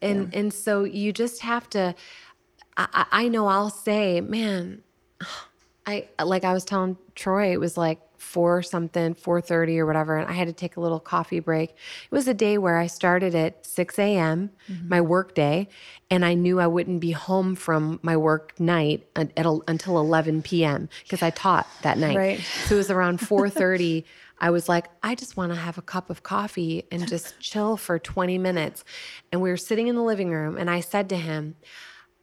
[0.00, 0.38] And, yeah.
[0.38, 1.94] and so you just have to,
[2.76, 4.82] I, I know I'll say, man,
[5.86, 10.16] I like I was telling Troy, it was like four something, four thirty or whatever,
[10.16, 11.70] and I had to take a little coffee break.
[11.70, 14.50] It was a day where I started at six a.m.
[14.68, 14.88] Mm-hmm.
[14.88, 15.68] my work day,
[16.10, 20.42] and I knew I wouldn't be home from my work night at, at, until eleven
[20.42, 20.88] p.m.
[21.02, 22.16] because I taught that night.
[22.16, 22.40] Right.
[22.66, 24.04] So it was around four thirty.
[24.42, 27.76] I was like, I just want to have a cup of coffee and just chill
[27.76, 28.84] for 20 minutes.
[29.30, 31.56] And we were sitting in the living room, and I said to him,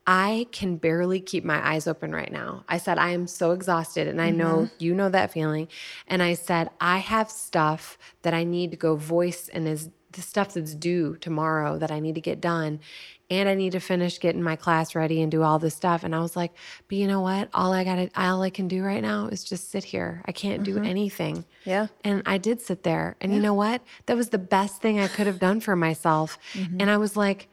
[0.09, 2.63] I can barely keep my eyes open right now.
[2.69, 4.07] I said, I am so exhausted.
[4.07, 4.37] And I mm-hmm.
[4.37, 5.67] know you know that feeling.
[6.07, 10.21] And I said, I have stuff that I need to go voice and is the
[10.21, 12.79] stuff that's due tomorrow that I need to get done.
[13.29, 16.05] And I need to finish getting my class ready and do all this stuff.
[16.05, 16.53] And I was like,
[16.87, 17.49] but you know what?
[17.53, 20.21] All I got all I can do right now is just sit here.
[20.23, 20.81] I can't mm-hmm.
[20.81, 21.43] do anything.
[21.65, 21.87] Yeah.
[22.05, 23.17] And I did sit there.
[23.19, 23.35] And yeah.
[23.35, 23.81] you know what?
[24.05, 26.39] That was the best thing I could have done for myself.
[26.53, 26.77] Mm-hmm.
[26.79, 27.49] And I was like,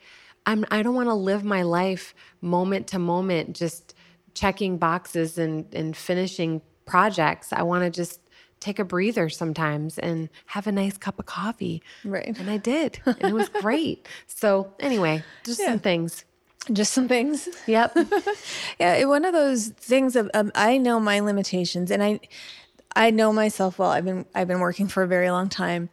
[0.47, 3.95] I'm I don't want to live my life moment to moment just
[4.35, 7.53] checking boxes and and finishing projects.
[7.53, 8.21] I want to just
[8.61, 11.83] take a breather sometimes and have a nice cup of coffee.
[12.05, 12.39] Right.
[12.39, 12.99] And I did.
[13.05, 14.07] And it was great.
[14.27, 15.67] so anyway, just yeah.
[15.67, 16.25] some things.
[16.73, 17.47] Just some things.
[17.67, 17.97] Yep.
[18.81, 22.21] Yeah, it- one of those things of um, I know my limitations, and I
[22.97, 23.91] I know myself well.
[23.91, 25.91] I've been I've been working for a very long time.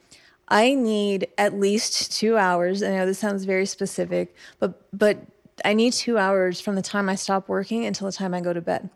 [0.51, 2.81] I need at least two hours.
[2.81, 5.17] And I know this sounds very specific, but but
[5.63, 8.53] I need two hours from the time I stop working until the time I go
[8.53, 8.89] to bed.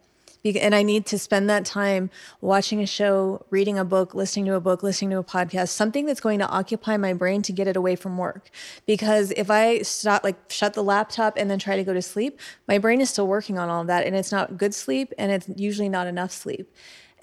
[0.43, 4.53] And I need to spend that time watching a show, reading a book, listening to
[4.53, 7.67] a book, listening to a podcast, something that's going to occupy my brain to get
[7.67, 8.51] it away from work.
[8.85, 12.39] Because if I stop, like shut the laptop and then try to go to sleep,
[12.67, 14.05] my brain is still working on all of that.
[14.05, 16.71] And it's not good sleep and it's usually not enough sleep.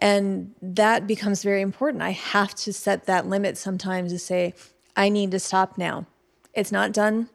[0.03, 2.03] And that becomes very important.
[2.03, 4.53] I have to set that limit sometimes to say,
[4.97, 6.07] I need to stop now.
[6.53, 7.31] It's not done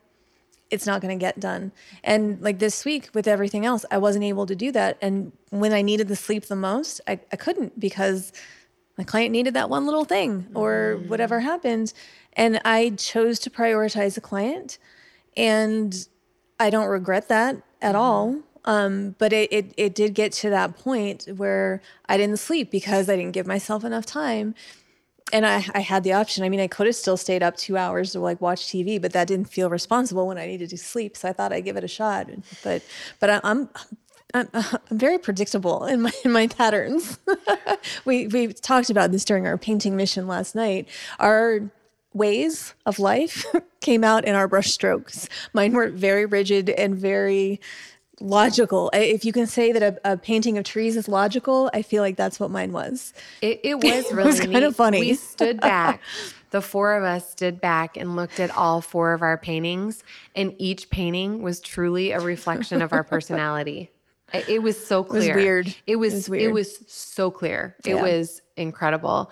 [0.69, 1.71] it's not going to get done.
[2.03, 4.97] And like this week with everything else, I wasn't able to do that.
[5.01, 8.33] And when I needed the sleep the most, I, I couldn't because
[8.97, 11.07] my client needed that one little thing or mm.
[11.07, 11.93] whatever happened.
[12.33, 14.77] And I chose to prioritize the client.
[15.35, 16.07] And
[16.59, 18.01] I don't regret that at mm-hmm.
[18.01, 18.39] all.
[18.67, 23.09] Um, but it, it, it did get to that point where I didn't sleep because
[23.09, 24.53] I didn't give myself enough time
[25.33, 26.43] and I, I had the option.
[26.43, 29.13] I mean, I could have still stayed up two hours to like watch TV, but
[29.13, 31.17] that didn't feel responsible when I needed to sleep.
[31.17, 32.29] So I thought I'd give it a shot.
[32.63, 32.83] But
[33.19, 33.69] but I, I'm.
[34.33, 37.17] I'm, I'm very predictable in my in my patterns.
[38.05, 40.89] we we talked about this during our painting mission last night.
[41.19, 41.71] Our
[42.13, 43.45] ways of life
[43.79, 45.29] came out in our brush strokes.
[45.53, 47.61] Mine were very rigid and very
[48.19, 48.89] logical.
[48.93, 52.15] If you can say that a, a painting of trees is logical, I feel like
[52.17, 53.13] that's what mine was.
[53.41, 54.99] It, it was It really was kinda funny.
[54.99, 56.01] We stood back.
[56.51, 60.03] The four of us stood back and looked at all four of our paintings,
[60.35, 63.91] and each painting was truly a reflection of our personality.
[64.33, 65.21] It was so clear.
[65.23, 65.75] It was weird.
[65.87, 66.29] It was.
[66.29, 67.75] was It was so clear.
[67.85, 68.01] It Yeah.
[68.01, 69.31] was incredible.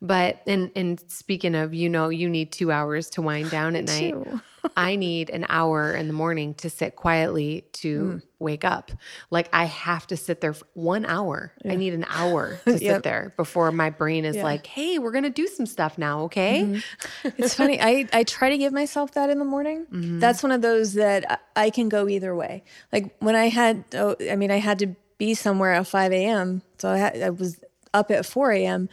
[0.00, 3.84] But and and speaking of, you know, you need two hours to wind down at
[3.84, 4.12] night.
[4.14, 4.40] too.
[4.76, 8.22] I need an hour in the morning to sit quietly to Mm.
[8.38, 8.90] wake up.
[9.30, 11.52] Like I have to sit there for one hour.
[11.68, 13.02] I need an hour to sit Yep.
[13.02, 14.44] there before my brain is Yeah.
[14.44, 16.80] like, "Hey, we're gonna do some stuff now, okay?"
[17.24, 17.80] It's funny.
[17.80, 19.86] I, I try to give myself that in the morning.
[20.20, 22.64] That's one of those that I- I can go either way.
[22.92, 26.62] Like when I had, oh, I mean, I had to be somewhere at 5 a.m.
[26.78, 27.60] So I, had, I was
[27.94, 28.88] up at 4 a.m.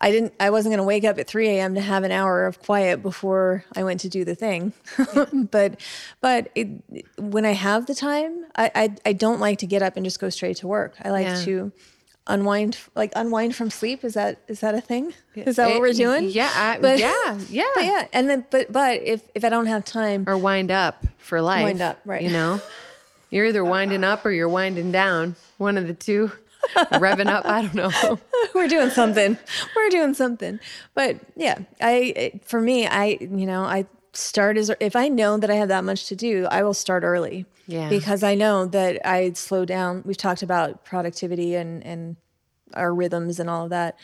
[0.00, 1.74] I didn't, I wasn't going to wake up at 3 a.m.
[1.76, 4.72] to have an hour of quiet before I went to do the thing.
[5.50, 5.80] but,
[6.20, 6.68] but it,
[7.18, 10.18] when I have the time, I, I, I don't like to get up and just
[10.20, 10.94] go straight to work.
[11.02, 11.40] I like Yeah.
[11.44, 11.72] to
[12.26, 14.04] unwind, like unwind from sleep.
[14.04, 15.14] Is that, is that a thing?
[15.36, 16.24] Is that what we're doing?
[16.28, 17.64] Yeah, I- But- yeah, yeah.
[17.74, 21.04] But yeah, and then but but if if I don't have time, Or wind up
[21.18, 21.64] for life.
[21.64, 22.22] Wind up, right.
[22.22, 22.60] You know,
[23.30, 25.36] you're either winding up or you're winding down.
[25.58, 26.32] One of the two.
[26.94, 27.44] Revving up.
[27.46, 28.18] I don't know.
[28.54, 29.36] we're doing something.
[29.76, 30.60] We're doing something.
[30.94, 35.50] But yeah, I for me, I you know I start as if I know that
[35.50, 37.46] I have that much to do, I will start early.
[37.66, 37.88] Yeah.
[37.88, 40.02] Because I know that I slow down.
[40.04, 42.16] We've talked about productivity and and
[42.74, 43.98] our rhythms and all of that.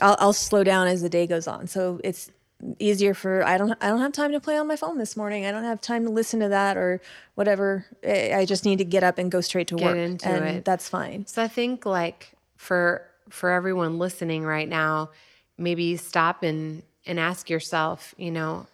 [0.00, 1.66] I'll, I'll slow down as the day goes on.
[1.66, 2.30] So it's
[2.78, 5.44] easier for I don't I don't have time to play on my phone this morning.
[5.46, 7.00] I don't have time to listen to that or
[7.34, 7.86] whatever.
[8.06, 10.64] I just need to get up and go straight to Get work, into and it.
[10.64, 11.26] that's fine.
[11.26, 15.10] So I think like for for everyone listening right now,
[15.58, 18.66] maybe stop and and ask yourself, you know,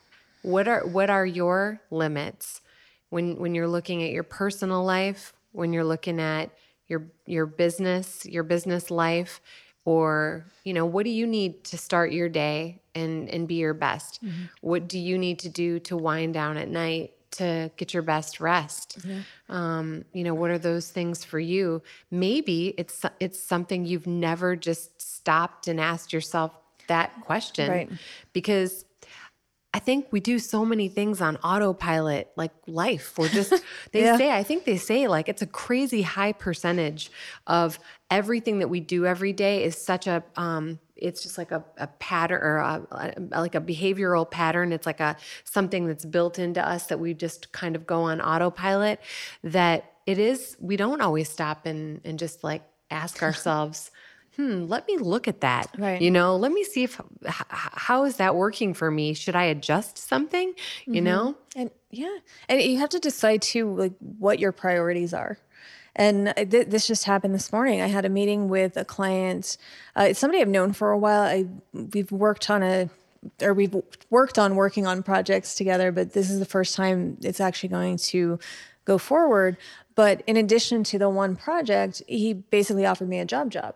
[0.42, 2.60] what are what are your limits
[3.10, 6.50] when when you're looking at your personal life, when you're looking at
[6.88, 9.40] your your business, your business life,
[9.84, 13.74] or you know, what do you need to start your day and and be your
[13.74, 14.20] best?
[14.60, 18.40] What do you need to do to wind down at night to get your best
[18.40, 18.98] rest?
[19.48, 24.54] um, you know what are those things for you maybe it's it's something you've never
[24.56, 26.52] just stopped and asked yourself
[26.86, 27.90] that question Right.
[28.32, 28.84] because
[29.72, 33.16] I think we do so many things on autopilot, like life.
[33.16, 33.52] We're just,
[33.92, 34.16] they Yeah.
[34.16, 37.12] say, I think they say like it's a crazy high percentage
[37.46, 37.78] of
[38.10, 41.86] everything that we do every day is such a, um, it's just like a, a
[41.86, 44.72] pattern or a, a- like a behavioral pattern.
[44.72, 48.20] It's like a something that's built into us that we just kind of go on
[48.20, 49.00] autopilot.
[49.42, 53.90] That it is, we don't always stop and and just like ask ourselves,
[54.36, 55.74] hmm, let me look at that.
[55.78, 56.00] Right.
[56.00, 59.14] You know, let me see if h- how is that working for me?
[59.14, 60.54] Should I adjust something?
[60.86, 61.36] You know?
[61.56, 65.38] And yeah, and you have to decide too, like what your priorities are.
[65.96, 67.80] And th- this just happened this morning.
[67.80, 69.56] I had a meeting with a client.
[69.96, 71.22] Uh, it's somebody I've known for a while.
[71.22, 72.88] I we've worked on a,
[73.42, 73.74] or we've
[74.08, 77.96] worked on working on projects together, but this is the first time it's actually going
[77.96, 78.38] to
[78.84, 79.56] go forward.
[79.94, 83.74] But in addition to the one project, he basically offered me a job job.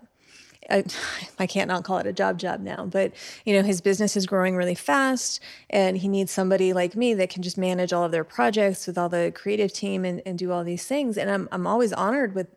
[0.70, 0.85] I,
[1.38, 3.12] I can't not call it a job job now, but
[3.44, 7.31] you know, his business is growing really fast and he needs somebody like me that
[7.31, 10.53] can just manage all of their projects with all the creative team and, and do
[10.53, 11.16] all these things.
[11.16, 12.48] And I'm, I'm always honored with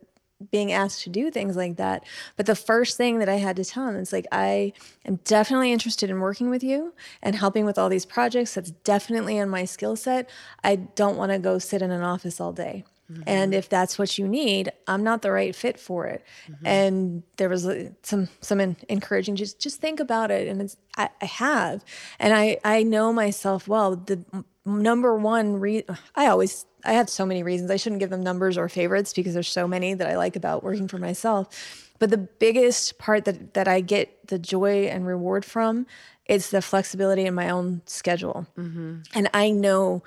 [0.50, 2.04] being asked to do things like that.
[2.36, 4.72] But the first thing that I had to tell him is like, I
[5.04, 8.54] am definitely interested in working with you and helping with all these projects.
[8.54, 10.30] That's definitely in my skill set.
[10.62, 12.84] I don't want to go sit in an office all day.
[13.10, 13.22] Mm-hmm.
[13.26, 16.24] And if that's what you need, I'm not the right fit for it.
[16.50, 16.66] Mm-hmm.
[16.66, 19.36] And there was uh, some some encouraging.
[19.36, 20.46] Just just think about it.
[20.46, 21.84] And it's I, I have,
[22.18, 23.96] and I I know myself well.
[23.96, 24.22] The
[24.66, 27.70] number one reason I always I have so many reasons.
[27.70, 30.62] I shouldn't give them numbers or favorites because there's so many that I like about
[30.62, 31.88] working for myself.
[31.98, 35.86] But the biggest part that that I get the joy and reward from
[36.26, 38.46] is the flexibility in my own schedule.
[38.58, 39.00] Mm-hmm.
[39.14, 40.02] And I know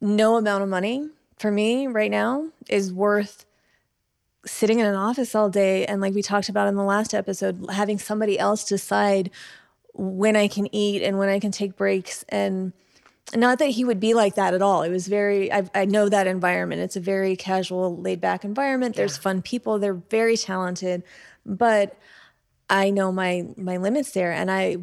[0.00, 3.44] no amount of money for me right now is worth
[4.44, 7.66] sitting in an office all day and like we talked about in the last episode
[7.70, 9.30] having somebody else decide
[9.92, 12.72] when I can eat and when I can take breaks and
[13.34, 14.82] not that he would be like that at all.
[14.82, 16.80] It was very, I, I know that environment.
[16.80, 18.94] It's a very casual, laid back environment.
[18.94, 18.98] Yeah.
[18.98, 19.78] There's fun people.
[19.78, 21.02] They're very talented,
[21.44, 21.98] but
[22.70, 24.30] I know my, my limits there.
[24.30, 24.76] And I,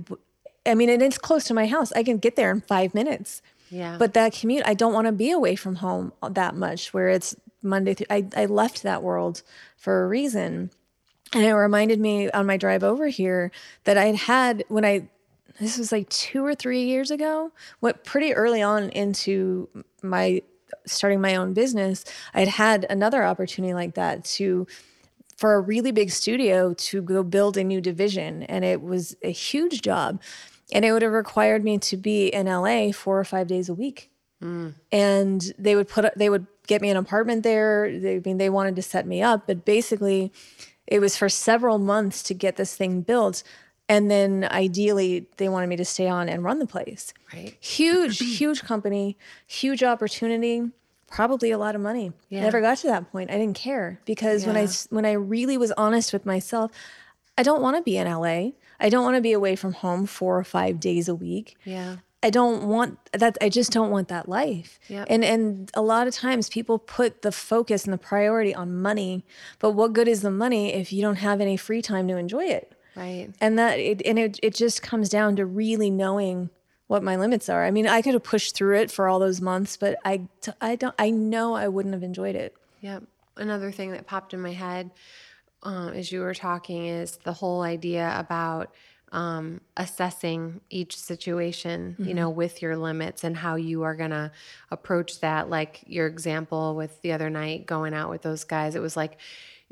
[0.65, 1.93] I mean, and it's close to my house.
[1.93, 3.41] I can get there in five minutes.
[3.73, 3.97] Yeah.
[3.97, 7.35] But that commute, I don't want to be away from home that much where it's
[7.63, 9.41] Monday through, I, I left that world
[9.77, 10.69] for a reason.
[11.33, 13.51] And it reminded me on my drive over here
[13.85, 15.07] that I'd had when I,
[15.59, 19.67] this was like two or three years ago, went pretty early on into
[20.03, 20.43] my
[20.85, 22.05] starting my own business.
[22.33, 24.67] I'd had another opportunity like that to,
[25.37, 28.43] for a really big studio to go build a new division.
[28.43, 30.21] And it was a huge job
[30.73, 33.73] and it would have required me to be in LA four or five days a
[33.73, 34.09] week.
[34.43, 34.73] Mm.
[34.91, 37.97] And they would put they would get me an apartment there.
[37.97, 40.33] They I mean they wanted to set me up, but basically
[40.87, 43.43] it was for several months to get this thing built.
[43.87, 47.13] And then ideally they wanted me to stay on and run the place.
[47.31, 47.55] Right.
[47.59, 50.71] Huge, huge company, huge opportunity,
[51.07, 52.11] probably a lot of money.
[52.29, 52.39] Yeah.
[52.39, 53.29] I never got to that point.
[53.29, 54.53] I didn't care because yeah.
[54.53, 56.71] when I when I really was honest with myself,
[57.37, 58.51] I don't want to be in LA.
[58.79, 61.57] I don't want to be away from home four or five days a week.
[61.63, 61.97] Yeah.
[62.23, 63.37] I don't want that.
[63.41, 64.79] I just don't want that life.
[64.87, 65.07] Yep.
[65.09, 69.25] And and a lot of times people put the focus and the priority on money,
[69.59, 72.45] but what good is the money if you don't have any free time to enjoy
[72.45, 72.71] it?
[72.95, 73.29] Right.
[73.41, 76.49] And that it, and it it just comes down to really knowing
[76.87, 77.65] what my limits are.
[77.65, 80.21] I mean, I could have pushed through it for all those months, but I
[80.61, 82.55] I don't I know I wouldn't have enjoyed it.
[82.79, 83.03] Yep.
[83.35, 84.91] Another thing that popped in my head
[85.63, 88.73] um, as you were talking is the whole idea about
[89.11, 92.09] um, assessing each situation, mm-hmm.
[92.09, 94.31] you know, with your limits and how you are going to
[94.71, 95.49] approach that.
[95.49, 99.17] Like your example with the other night going out with those guys, it was like,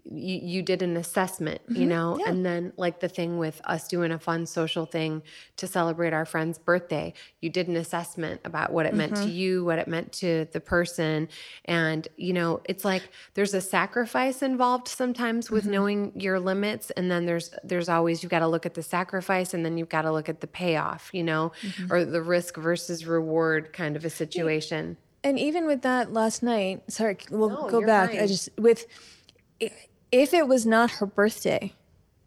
[0.04, 1.82] you, you did an assessment, mm-hmm.
[1.82, 2.30] you know, yeah.
[2.30, 5.22] and then like the thing with us doing a fun social thing
[5.58, 8.98] to celebrate our friend's birthday, you did an assessment about what it mm-hmm.
[8.98, 9.32] meant to mm-hmm.
[9.32, 11.30] you, what it meant to the person.
[11.66, 13.04] And, you know, it's like
[13.36, 15.72] there's a sacrifice involved sometimes with mm-hmm.
[15.72, 16.90] knowing your limits.
[16.92, 19.90] And then there's, there's always, you've got to look at the sacrifice and then you've
[19.90, 21.94] got to look at the payoff, you know, mm-hmm.
[21.94, 24.98] or the risk versus reward kind of a situation.
[25.24, 28.10] And even with that last night, sorry, we'll no, go back.
[28.10, 28.20] Fine.
[28.22, 28.88] I just, with,
[30.12, 31.74] if it was not her birthday,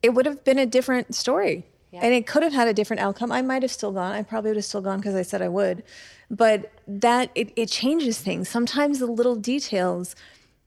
[0.03, 1.65] it would have been a different story.
[1.91, 2.01] Yeah.
[2.03, 3.31] And it could have had a different outcome.
[3.31, 4.13] I might have still gone.
[4.13, 5.85] I probably would have still gone because I said I would.
[6.31, 8.49] But that it, it changes things.
[8.49, 10.17] Sometimes the little details,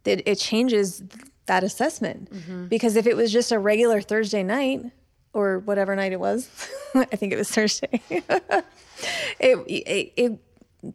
[0.06, 1.04] it, it changes
[1.48, 2.32] that assessment.
[2.32, 2.68] Mm-hmm.
[2.68, 4.86] Because if it was just a regular Thursday night
[5.34, 6.50] or whatever night it was,
[6.96, 8.02] I think it was Thursday.
[8.10, 10.40] it, it, it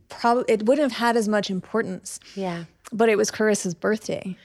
[0.08, 2.20] probably it wouldn't have had as much importance.
[2.34, 2.64] Yeah.
[2.92, 4.36] But it was Carissa's birthday.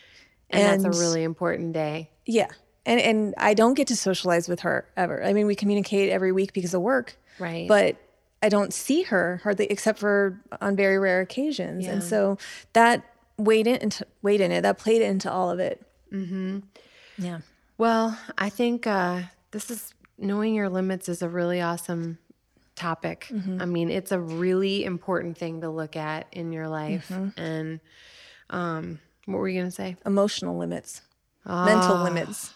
[0.49, 2.10] And, and that's a really important day.
[2.25, 2.47] Yeah.
[2.86, 5.23] And and I don't get to socialize with her ever.
[5.23, 7.17] I mean, we communicate every week because of work.
[7.39, 7.67] Right.
[7.67, 7.97] But
[8.41, 11.86] I don't see her hardly except for on very rare occasions.
[11.86, 11.93] Yeah.
[11.93, 12.38] And so
[12.73, 13.03] that
[13.38, 14.62] weighed into weighed in it.
[14.62, 15.86] That played into all of it.
[16.12, 16.60] Mm-hmm.
[17.17, 17.39] Yeah.
[17.77, 22.17] Well, I think uh, this is knowing your limits is a really awesome
[22.75, 23.27] topic.
[23.29, 23.62] Mm-hmm.
[23.62, 27.10] I mean, it's a really important thing to look at in your life.
[27.10, 27.39] Mm-hmm.
[27.39, 27.79] And
[28.49, 29.97] um, what were you going to say?
[30.05, 31.01] Emotional limits,
[31.45, 32.53] oh, mental limits.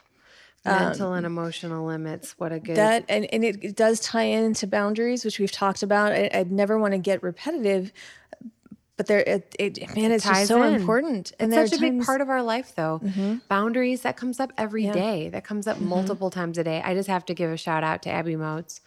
[0.63, 2.35] Mental um, and emotional limits.
[2.37, 5.81] What a good that and, and it, it does tie into boundaries, which we've talked
[5.81, 6.11] about.
[6.11, 7.91] I, would never want to get repetitive,
[8.95, 10.75] but there, it, it man, it's it just so in.
[10.75, 11.33] important.
[11.39, 13.01] And it's such a times, big part of our life, though.
[13.03, 13.37] Mm-hmm.
[13.49, 14.93] Boundaries that comes up every yeah.
[14.93, 15.29] day.
[15.29, 15.87] That comes up mm-hmm.
[15.87, 16.83] multiple times a day.
[16.85, 18.81] I just have to give a shout out to Abby Moats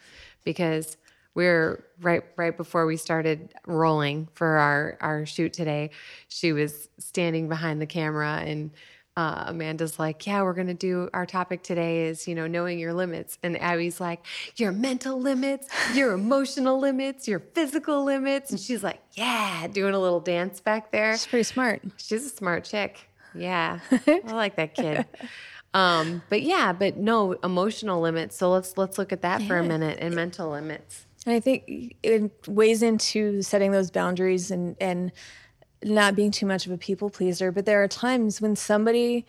[0.44, 0.96] because
[1.34, 5.90] we're right right before we started rolling for our our shoot today
[6.28, 8.70] she was standing behind the camera and
[9.16, 12.78] uh, Amanda's like, yeah, we're going to do our topic today is, you know, knowing
[12.78, 13.38] your limits.
[13.42, 14.24] And Abby's like,
[14.56, 18.50] your mental limits, your emotional limits, your physical limits.
[18.50, 21.12] And she's like, yeah, doing a little dance back there.
[21.12, 21.82] She's pretty smart.
[21.96, 23.08] She's a smart chick.
[23.34, 23.78] Yeah.
[24.06, 25.06] I like that kid.
[25.74, 28.36] Um, but yeah, but no emotional limits.
[28.36, 31.03] So let's let's look at that for a minute and mental limits.
[31.26, 35.12] And I think it weighs into setting those boundaries and and
[35.82, 37.52] not being too much of a people pleaser.
[37.52, 39.26] But there are times when somebody,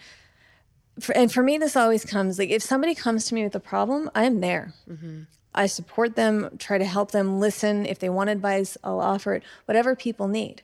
[1.00, 3.60] for, and for me, this always comes like if somebody comes to me with a
[3.60, 4.74] problem, I'm there.
[4.90, 5.24] Mm-hmm.
[5.54, 7.86] I support them, try to help them listen.
[7.86, 10.62] If they want advice, I'll offer it, whatever people need.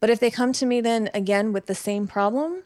[0.00, 2.64] But if they come to me then again with the same problem,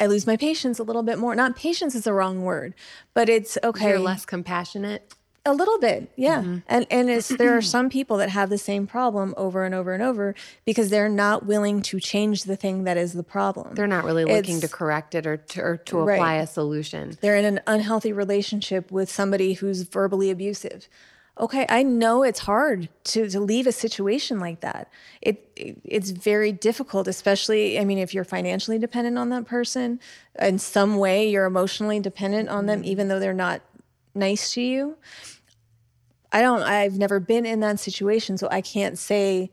[0.00, 1.34] I lose my patience a little bit more.
[1.34, 2.74] Not patience is the wrong word,
[3.12, 3.90] but it's okay.
[3.90, 5.14] You're less compassionate.
[5.46, 6.40] A little bit, yeah.
[6.40, 6.58] Mm-hmm.
[6.68, 9.92] And and it's there are some people that have the same problem over and over
[9.92, 10.34] and over
[10.64, 13.74] because they're not willing to change the thing that is the problem.
[13.74, 16.34] They're not really looking it's, to correct it or to, or to apply right.
[16.36, 17.18] a solution.
[17.20, 20.88] They're in an unhealthy relationship with somebody who's verbally abusive
[21.38, 24.88] okay i know it's hard to, to leave a situation like that
[25.20, 29.98] it, it, it's very difficult especially i mean if you're financially dependent on that person
[30.38, 33.60] in some way you're emotionally dependent on them even though they're not
[34.14, 34.96] nice to you
[36.34, 39.50] i don't i've never been in that situation so i can't say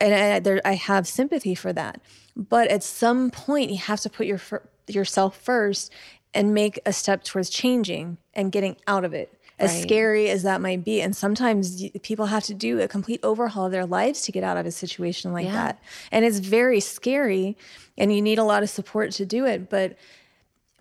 [0.00, 2.00] and i, there, I have sympathy for that
[2.36, 4.40] but at some point you have to put your
[4.86, 5.92] yourself first
[6.32, 9.82] and make a step towards changing and getting out of it as right.
[9.82, 11.00] scary as that might be.
[11.00, 14.56] And sometimes people have to do a complete overhaul of their lives to get out
[14.56, 15.52] of a situation like yeah.
[15.52, 15.82] that.
[16.12, 17.56] And it's very scary,
[17.96, 19.70] and you need a lot of support to do it.
[19.70, 19.96] But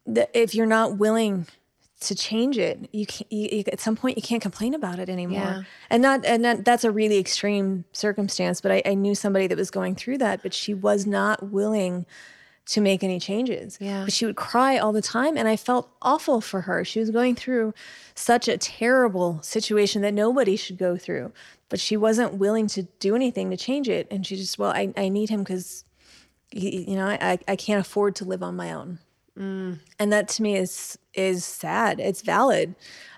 [0.06, 1.48] the, if you're not willing
[2.08, 5.40] to change it, you, can, you, at some point you can't complain about it anymore.
[5.40, 5.62] Yeah.
[5.90, 8.62] And not and that, that's a really extreme circumstance.
[8.62, 12.06] But I, I knew somebody that was going through that, but she was not willing
[12.68, 13.78] to make any changes.
[13.80, 14.06] Yeah.
[14.06, 16.84] But she would cry all the time and I felt awful for her.
[16.84, 17.74] She was going through
[18.16, 21.32] such a terrible situation that nobody should go through.
[21.70, 24.08] But she wasn't willing to do anything to change it.
[24.10, 25.84] And she just, well, I, I need him because,
[26.52, 29.00] you know, I, I can't afford to live on my own.
[29.38, 29.80] Mm.
[30.00, 32.00] And that to me is is sad.
[32.00, 32.76] It's valid.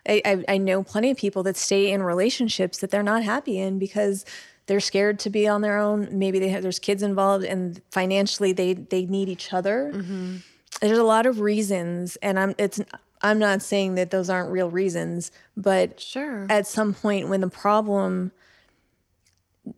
[0.07, 3.59] I, I, I know plenty of people that stay in relationships that they're not happy
[3.59, 4.26] in because
[4.68, 6.07] they're scared to be on their own.
[6.11, 9.91] Maybe they have there's kids involved, and financially they they need each other.
[9.93, 10.38] Mm-hmm.
[10.82, 12.80] There's a lot of reasons, and I'm it's
[13.22, 17.49] I'm not saying that those aren't real reasons, but sure, at some point when the
[17.49, 18.32] problem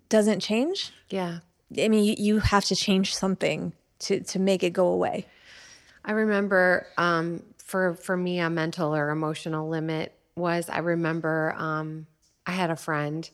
[0.10, 1.40] doesn't change, yeah,
[1.78, 5.28] I mean you, you have to change something to to make it go away.
[6.10, 12.08] I remember um, for for me a mental or emotional limit was I remember um,
[12.48, 13.30] I had a friend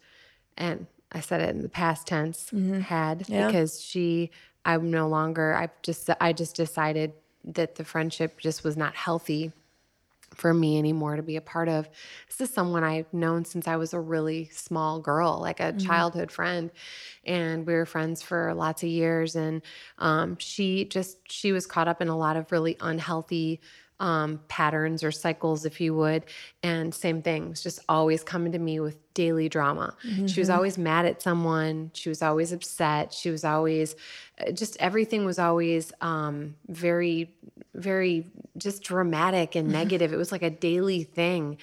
[0.58, 2.82] and I said it in the past tense, mm-hmm.
[2.82, 3.48] had yeah.
[3.48, 4.30] because she
[4.66, 7.14] I'm no longer I just I just decided
[7.46, 9.54] that the friendship just was not healthy
[10.36, 11.90] for me anymore to be a part of.
[12.28, 15.80] This is someone I've known since I was a really small girl, like a mm-hmm.
[15.80, 16.72] childhood friend.
[17.26, 19.36] And we were friends for lots of years.
[19.36, 19.62] And
[19.98, 23.60] um, she just, she was caught up in a lot of really unhealthy
[24.00, 26.26] um, patterns or cycles, if you would.
[26.64, 29.96] And same things, just always coming to me with daily drama.
[30.06, 30.28] Mm-hmm.
[30.28, 30.58] She was mm-hmm.
[30.58, 31.92] always mad at someone.
[31.94, 33.14] She was always upset.
[33.14, 33.96] She was always,
[34.40, 37.34] uh, just everything was always um, very,
[37.74, 38.26] very
[38.58, 40.14] just dramatic and negative.
[40.14, 41.58] it was like a daily thing.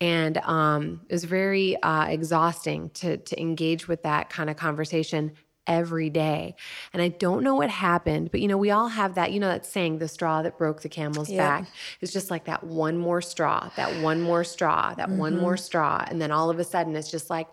[0.00, 5.32] And um, it was very uh, exhausting to, to engage with that kind of conversation
[5.66, 6.54] every day.
[6.92, 9.48] And I don't know what happened, but you know, we all have that, you know,
[9.48, 11.38] that saying, the straw that broke the camel's yep.
[11.38, 11.70] back.
[12.00, 15.18] It's just like that one more straw, that one more straw, that mm-hmm.
[15.18, 16.04] one more straw.
[16.08, 17.48] And then all of a sudden it's just like,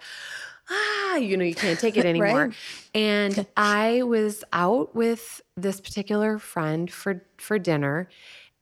[0.70, 2.48] ah, you know, you can't take it anymore.
[2.48, 2.54] right.
[2.94, 8.10] And I was out with this particular friend for for dinner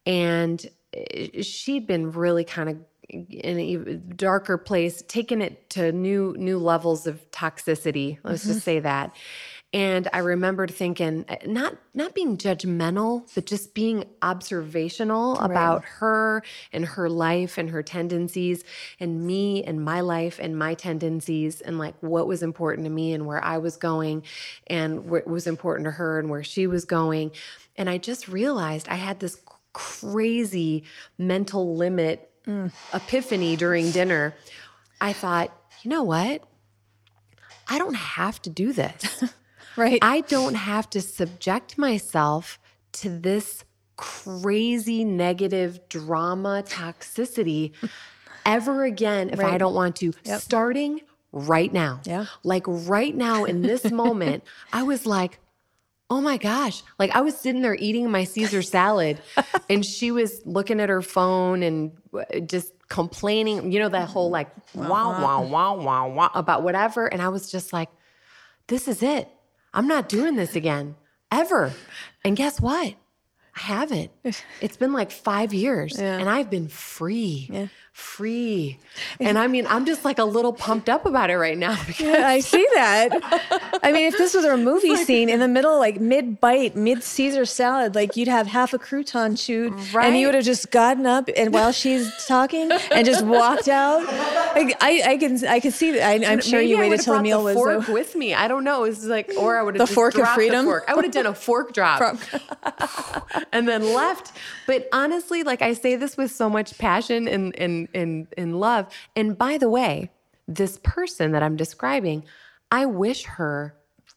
[0.06, 2.78] and eh, she'd been really kind of
[3.10, 8.18] in a darker place, taking it to new new levels of toxicity.
[8.24, 8.54] Let's mm-hmm.
[8.54, 9.16] just say that.
[9.74, 15.52] And I remembered thinking, uh, not not being judgmental, but just being observational right.
[15.52, 16.42] about her
[16.72, 18.64] and her life and her tendencies,
[19.00, 23.14] and me and my life and my tendencies, and like what was important to me
[23.14, 24.24] and where I was going,
[24.68, 27.32] and what was important to her and where she was going.
[27.76, 29.42] And I just realized I had this
[29.74, 30.86] crazy
[31.18, 32.72] mental limit mm.
[32.94, 34.36] epiphany during dinner.
[35.02, 35.52] I thought,
[35.84, 36.44] you know what?
[37.68, 39.24] I don't have to do this.
[39.78, 40.00] right.
[40.02, 42.60] I don't have to subject myself
[42.94, 43.64] to this
[43.98, 47.74] crazy negative drama toxicity
[48.46, 49.54] ever again if right.
[49.54, 50.14] I don't want to.
[50.24, 50.42] Yep.
[50.42, 52.02] Starting right now.
[52.06, 52.26] Yeah.
[52.44, 55.40] Like right now in this moment, I was like,
[56.10, 56.84] Oh my gosh.
[57.00, 59.20] Like I was sitting there eating my Caesar salad
[59.70, 64.30] and she was looking at her phone and uh, just complaining, you know, that whole
[64.30, 64.88] like wow,
[65.22, 67.08] wow, wow, wow, wow about whatever.
[67.08, 67.90] And I was just like,
[68.68, 69.28] this is it.
[69.74, 70.96] I'm not doing this again
[71.32, 71.74] ever.
[72.24, 72.96] And guess what?
[73.56, 74.12] I haven't.
[74.62, 76.18] It's been like five years Yeah.
[76.20, 77.50] and I've been free.
[77.52, 77.68] Yeah.
[77.98, 78.78] Free.
[79.20, 82.06] And I mean, I'm just like a little pumped up about it right now because
[82.06, 83.80] Yeah, I see that.
[83.82, 87.04] I mean, if this was a movie scene in the middle, like mid bite, mid
[87.04, 90.14] Caesar salad, like you'd have half a crouton chewed, and Right.
[90.14, 94.04] you would have just gotten up and while she's talking and just walked out.
[94.56, 96.04] Like, I, I can, I can see that.
[96.08, 97.94] I, I'm sure you waited till the meal the was fork over.
[97.94, 98.36] with me.
[98.36, 98.84] I don't know.
[98.84, 100.66] It was like, or I would have The fork of freedom?
[100.66, 100.86] Fork.
[100.88, 102.00] I would have done a fork drop
[103.52, 104.32] and then left.
[104.68, 108.88] But honestly, like I say this with so much passion and and and and love.
[109.16, 110.12] And by the way,
[110.48, 112.24] this person that I'm describing,
[112.72, 113.76] I wish her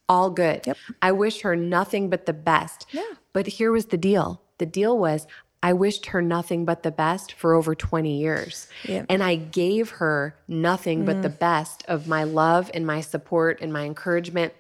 [0.09, 0.67] all good.
[0.67, 0.77] Yep.
[1.03, 2.87] I wish her nothing but the best.
[2.91, 3.03] Yeah.
[3.33, 4.43] But here was the deal.
[4.59, 5.27] The deal was
[5.63, 8.69] I wished her nothing but the best for over 20 years.
[8.85, 9.05] Yeah.
[9.09, 11.39] And I gave her nothing but the mm.
[11.39, 14.55] best of my love and my support and my encouragement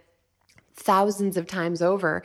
[0.74, 2.22] thousands of times over.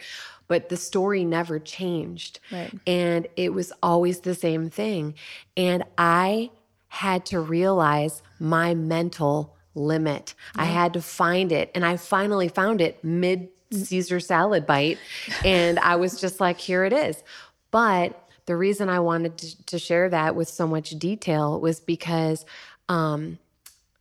[0.48, 2.40] But the story never changed.
[2.52, 2.72] Right.
[2.86, 5.16] And it was always the same thing.
[5.56, 6.52] And I
[6.96, 10.34] had to realize my mental limit.
[10.56, 11.70] I had to find it.
[11.76, 14.98] And I finally found it mid Caesar salad bite.
[15.44, 17.22] And I was just like, here it is.
[17.70, 22.46] But the reason I wanted to, to share that with so much detail was because
[22.88, 23.40] um,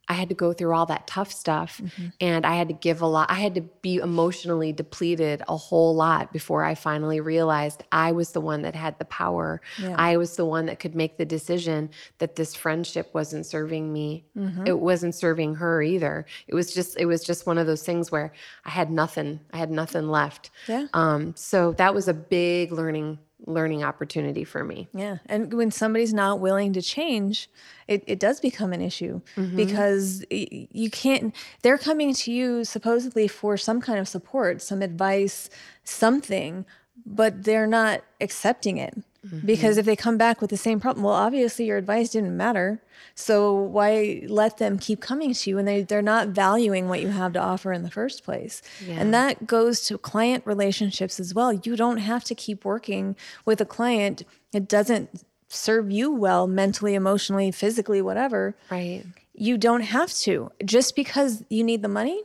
[0.09, 1.81] I had to go through all that tough stuff
[2.21, 3.31] and I had to give a lot.
[3.31, 8.33] I had to be emotionally depleted a whole lot before I finally realized I was
[8.33, 9.61] the one that had the power.
[9.81, 9.95] Yeah.
[9.99, 14.25] I was the one that could make the decision that this friendship wasn't serving me.
[14.67, 16.27] It wasn't serving her either.
[16.49, 18.33] It was just it was just one of those things where
[18.65, 19.41] I had nothing.
[19.53, 20.51] I had nothing left.
[20.69, 20.87] Yeah.
[20.93, 24.89] Um so that was a big learning learning opportunity for me.
[24.95, 25.19] Yeah.
[25.27, 27.51] And when somebody's not willing to change,
[27.89, 29.57] it, it does become an issue mm-hmm.
[29.57, 35.51] because you can't, they're coming to you supposedly for some kind of support, some advice,
[35.85, 36.65] something,
[37.05, 38.95] but they're not accepting it.
[39.25, 39.47] Mm-hmm.
[39.47, 42.81] Because if they come back with the same problem, well, obviously your advice didn't matter.
[43.15, 47.09] So why let them keep coming to you when they, they're not valuing what you
[47.09, 48.61] have to offer in the first place?
[48.87, 48.97] Yeah.
[48.99, 51.53] And that goes to client relationships as well.
[51.53, 54.25] You don't have to keep working with a client.
[54.53, 58.57] It doesn't serve you well mentally, emotionally, physically, whatever.
[58.71, 59.05] Right.
[59.35, 60.51] You don't have to.
[60.65, 62.23] Just because you need the money,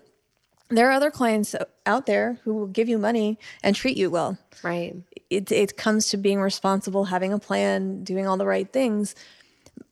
[0.70, 4.38] there are other clients out there who will give you money and treat you well.
[4.64, 4.96] Right.
[5.30, 9.16] It, it comes to being responsible, having a plan, doing all the right things.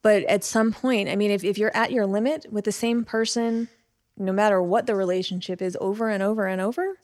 [0.01, 3.03] But at some point, I mean, if, if you're at your limit with the same
[3.03, 3.69] person,
[4.17, 6.97] no matter what the relationship is, over and over and over,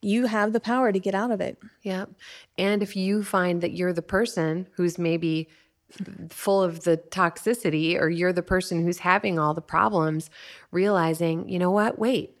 [0.00, 1.58] you have the power to get out of it.
[1.82, 2.10] Yep.
[2.56, 5.48] And if you find that you're the person who's maybe
[6.30, 10.30] full of the toxicity or you're the person who's having all the problems,
[10.70, 11.98] realizing, you know what?
[11.98, 12.36] Wait.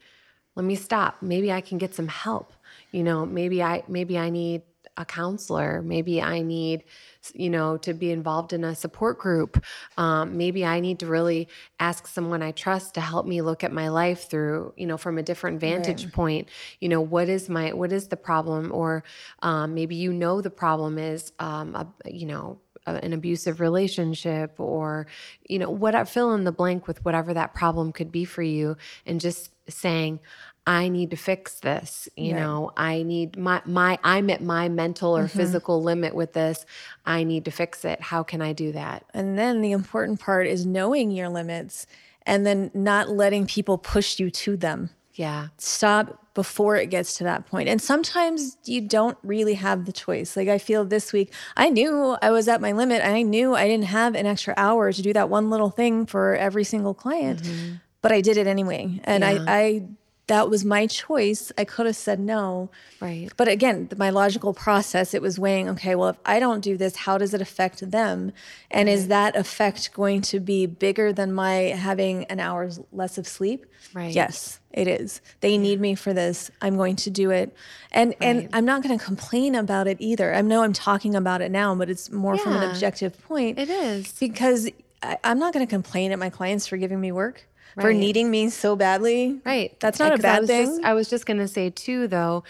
[0.54, 1.18] Let me stop.
[1.22, 2.52] Maybe I can get some help.
[2.90, 4.62] You know, maybe I maybe I need
[4.98, 5.80] a counselor.
[5.80, 6.84] Maybe I need,
[7.32, 9.64] you know, to be involved in a support group.
[9.96, 13.72] Um, maybe I need to really ask someone I trust to help me look at
[13.72, 16.48] my life through, you know, from a different vantage point.
[16.80, 18.72] You know, what is my what is the problem?
[18.72, 19.04] Or
[19.40, 25.06] um, maybe you know the problem is, um, a, you know, an abusive relationship or
[25.46, 28.76] you know what fill in the blank with whatever that problem could be for you
[29.04, 30.20] and just saying
[30.68, 32.40] i need to fix this you Right.
[32.42, 35.38] know i need my my i'm at my mental or mm-hmm.
[35.38, 36.66] physical limit with this
[37.06, 40.46] i need to fix it how can i do that And then the important part
[40.46, 41.86] is knowing your limits
[42.24, 44.90] and then not letting people push you to them.
[45.14, 46.06] yeah stop
[46.38, 47.68] before it gets to that point.
[47.68, 50.36] And sometimes you don't really have the choice.
[50.36, 53.56] Like I feel this week, I knew I was at my limit and I knew
[53.56, 56.94] I didn't have an extra hour to do that one little thing for every single
[56.94, 57.74] client, mm-hmm.
[58.02, 59.00] but I did it anyway.
[59.02, 59.44] And Yeah.
[59.48, 59.82] I, I,
[60.28, 61.50] that was my choice.
[61.58, 62.70] I could have said no.
[63.00, 66.76] right But again, my logical process, it was weighing, okay, well, if I don't do
[66.76, 68.32] this, how does it affect them?
[68.70, 73.26] And is that effect going to be bigger than my having an hour's less of
[73.26, 73.66] sleep?
[73.94, 74.14] Right.
[74.14, 75.20] Yes, it is.
[75.40, 76.50] They need me for this.
[76.60, 77.54] I'm going to do it.
[77.90, 80.34] And and I'm not going to complain about it either.
[80.34, 83.58] I know I'm talking about it now, but it's more from an objective point.
[83.58, 84.68] it is because
[85.02, 87.46] I, I'm not going to complain at my clients for giving me work,
[87.80, 89.40] for needing me so badly.
[89.44, 89.78] Right.
[89.80, 90.66] That's not a Because I bad thing.
[90.66, 92.44] Just, I was just going to say too, though,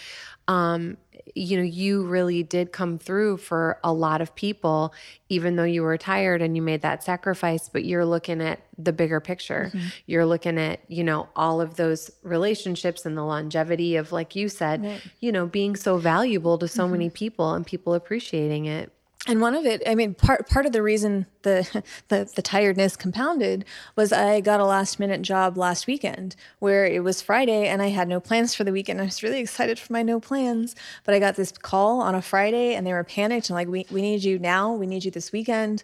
[0.47, 0.97] um,
[1.35, 4.95] you know, you really did come through for a lot of people,
[5.29, 8.93] even though you were tired and you made that sacrifice, but you're looking at the
[8.93, 9.71] bigger picture.
[9.73, 9.89] Mm-hmm.
[10.07, 14.49] You're looking at, you know, all of those relationships and the longevity of, like you
[14.49, 15.03] said, right.
[15.21, 16.93] you know, being so valuable to so mm-hmm.
[16.93, 18.91] many people and people appreciating it
[19.27, 22.97] and one of it, I mean, part part of the reason the, the the tiredness
[22.97, 23.65] compounded
[23.97, 27.89] was I got a last minute job last weekend where it was Friday and I
[27.89, 29.01] had no plans for the weekend.
[29.01, 32.23] I was really excited for my no plans, but I got this call on a
[32.23, 34.73] Friday and they were panicked and like, we we need you now.
[34.73, 35.83] We need you this weekend.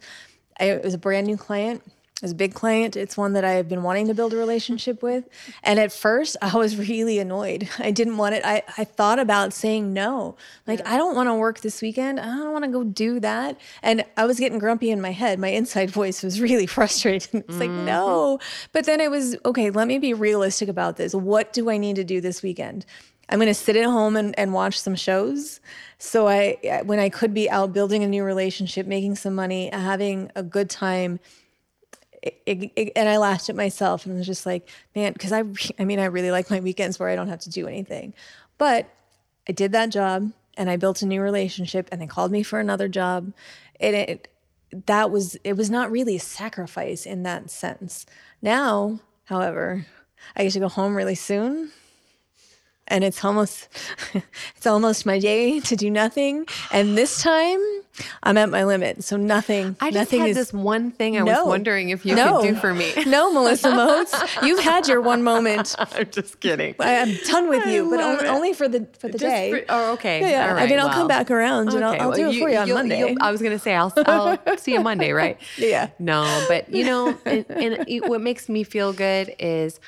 [0.61, 1.83] I, it was a brand new client
[2.23, 2.97] it's a big client.
[2.97, 5.29] It's one that I have been wanting to build a relationship with.
[5.65, 7.69] And at first, I was really annoyed.
[7.79, 8.43] I didn't want it.
[8.45, 10.37] I, I thought about saying no.
[10.67, 10.95] Like, yeah.
[10.95, 12.21] I don't want to work this weekend.
[12.21, 13.61] I don't want to go do that.
[13.83, 15.41] And I was getting grumpy in my head.
[15.41, 17.35] My inside voice was really frustrated.
[17.35, 17.59] It's mm-hmm.
[17.59, 18.39] like, no.
[18.73, 21.15] But then it was okay, let me be realistic about this.
[21.15, 22.87] What do I need to do this weekend?
[23.29, 25.61] I'm going to sit at home and, and watch some shows.
[25.99, 30.31] So I, when I could be out building a new relationship, making some money, having
[30.37, 31.19] a good time,
[32.47, 35.45] and I laughed at myself and was just like, man, because I,
[35.79, 38.15] I mean, I really like my weekends where I don't have to do anything.
[38.59, 38.89] But
[39.49, 42.61] I did that job and I built a new relationship and they called me for
[42.61, 43.33] another job.
[43.81, 44.29] And it,
[44.87, 48.07] that was, it was not really a sacrifice in that sense.
[48.41, 49.87] Now, however,
[50.37, 51.73] I get to go home really soon
[52.89, 53.69] and it's almost
[54.57, 56.47] it's almost my day to do nothing.
[56.71, 57.61] And this time
[58.25, 59.05] i'm at my limit.
[59.05, 62.05] So nothing i just nothing had is, this one thing i no, was wondering if
[62.05, 62.93] you no, could do for me.
[63.07, 64.15] No melissa moats.
[64.43, 65.77] You've had your one moment.
[65.79, 66.75] I'm just kidding.
[66.81, 69.51] I, am done with you but only, only, for the for the just day.
[69.51, 70.21] for, oh okay.
[70.21, 70.55] Yeah, yeah.
[70.55, 72.41] i mean i'll well, come back around and okay, i'll, I'll well, do it you,
[72.41, 73.15] for you on monday.
[73.21, 75.39] i was gonna say i'll, I'll see you monday right?
[75.57, 75.91] Yeah.
[75.99, 79.79] No but you know and, and what makes me feel good is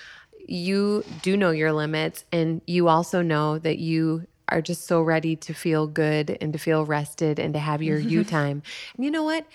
[0.48, 5.34] you do know your limits and you also know that you are just so ready
[5.36, 8.62] to feel good and to feel rested and to have your you time.
[8.96, 9.46] And you know what?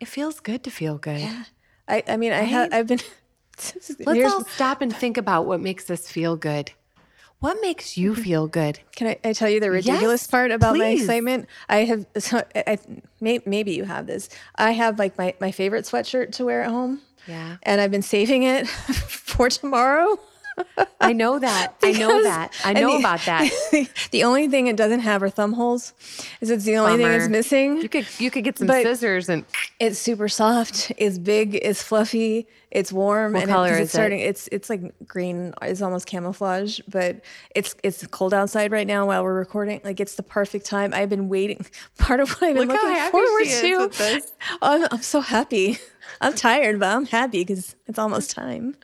[0.00, 1.20] It feels good to feel good.
[1.20, 1.44] Yeah.
[1.86, 2.40] I, I mean, right?
[2.40, 3.00] I have, I've been.
[4.06, 6.72] Let's all stop and think about what makes us feel good.
[7.40, 8.22] What makes you mm-hmm.
[8.22, 8.80] feel good?
[8.96, 10.80] Can I, I tell you the ridiculous yes, part about please.
[10.80, 11.48] my excitement?
[11.68, 12.78] I have, so I,
[13.20, 14.28] may, maybe you have this.
[14.56, 17.00] I have like my, my favorite sweatshirt to wear at home.
[17.26, 17.56] Yeah.
[17.62, 20.18] And I've been saving it for tomorrow.
[21.00, 21.74] I know that.
[21.82, 22.52] I know that.
[22.64, 23.50] I know the, about that.
[24.10, 25.94] the only thing it doesn't have are thumb holes.
[26.40, 27.12] Is it's the only Bummer.
[27.12, 27.82] thing it's missing.
[27.82, 29.44] You could you could get some scissors and
[29.78, 30.92] it's super soft.
[30.96, 31.54] It's big.
[31.54, 32.46] It's fluffy.
[32.70, 33.32] It's warm.
[33.32, 34.20] What and color it, is it's starting.
[34.20, 34.28] It?
[34.28, 35.54] It's it's like green.
[35.62, 37.20] It's almost camouflage, but
[37.54, 39.80] it's it's cold outside right now while we're recording.
[39.82, 40.94] Like it's the perfect time.
[40.94, 41.66] I've been waiting.
[41.98, 44.22] Part of what I've been Look looking forward to.
[44.62, 45.78] I'm, I'm so happy.
[46.20, 48.76] I'm tired, but I'm happy because it's almost time.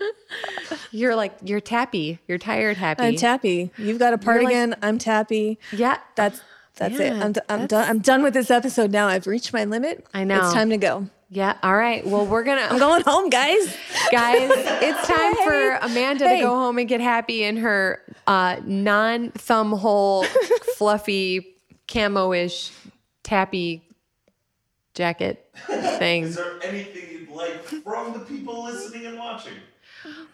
[0.91, 2.19] You're like you're tappy.
[2.27, 3.03] You're tired, happy.
[3.03, 3.71] I'm tappy.
[3.77, 4.77] You've got a part you're again.
[4.83, 5.59] I'm tappy.
[5.73, 6.41] Yeah, that's
[6.77, 7.23] that's yeah, it.
[7.23, 7.89] I'm, d- I'm done.
[7.89, 9.09] I'm done with this episode now.
[9.09, 10.07] I've reached my limit.
[10.15, 10.45] I know.
[10.45, 11.09] It's time to go.
[11.31, 11.57] Yeah.
[11.63, 12.07] All right.
[12.07, 12.69] Well, we're gonna.
[12.71, 13.77] I'm going home, guys.
[14.13, 15.45] Guys, it's time hey.
[15.45, 16.37] for Amanda hey.
[16.37, 20.25] to go home and get happy in her uh, non-thumb hole,
[20.77, 21.57] fluffy,
[21.89, 22.73] camo-ish,
[23.23, 23.83] tappy
[24.95, 26.25] jacket thing.
[26.25, 29.55] Is there anything you'd like from the people listening and watching?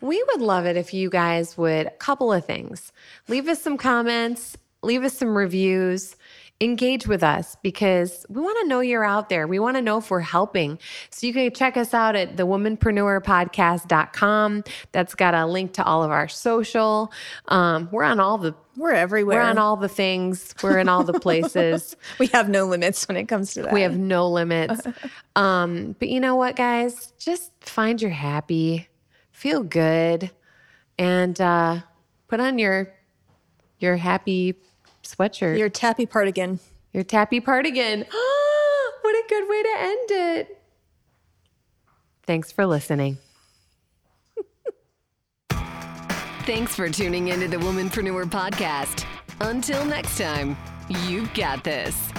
[0.01, 2.93] We would love it if you guys would, a couple of things.
[3.29, 6.17] Leave us some comments, leave us some reviews
[6.63, 9.47] engage with us because we want to know you're out there.
[9.47, 10.79] We want to know if we're helping.
[11.11, 14.65] So you can check us out at thewomanpreneurpodcast.com.
[14.93, 17.13] That's got a link to all of our social.
[17.49, 19.39] Um, we're on all the we're everywhere.
[19.39, 20.55] We're on all the things.
[20.63, 21.97] We're in all the places.
[22.19, 23.73] we have no limits when it comes to that.
[23.73, 24.81] We have no limits.
[25.37, 27.13] um, but you know what, guys?
[27.19, 28.89] Just find your happy,
[29.31, 30.31] feel good,
[30.99, 31.81] and uh,
[32.29, 32.93] put on your
[33.79, 34.55] your happy
[35.03, 35.59] sweatshirt.
[35.59, 36.61] Your tappy part again.
[36.93, 38.01] Your tappy part again.
[39.03, 40.59] what a good way to end it.
[42.25, 43.19] Thanks for listening.
[46.45, 49.05] Thanks for tuning into the Womanpreneur Podcast.
[49.43, 50.57] Until next time,
[51.07, 52.12] you've got this.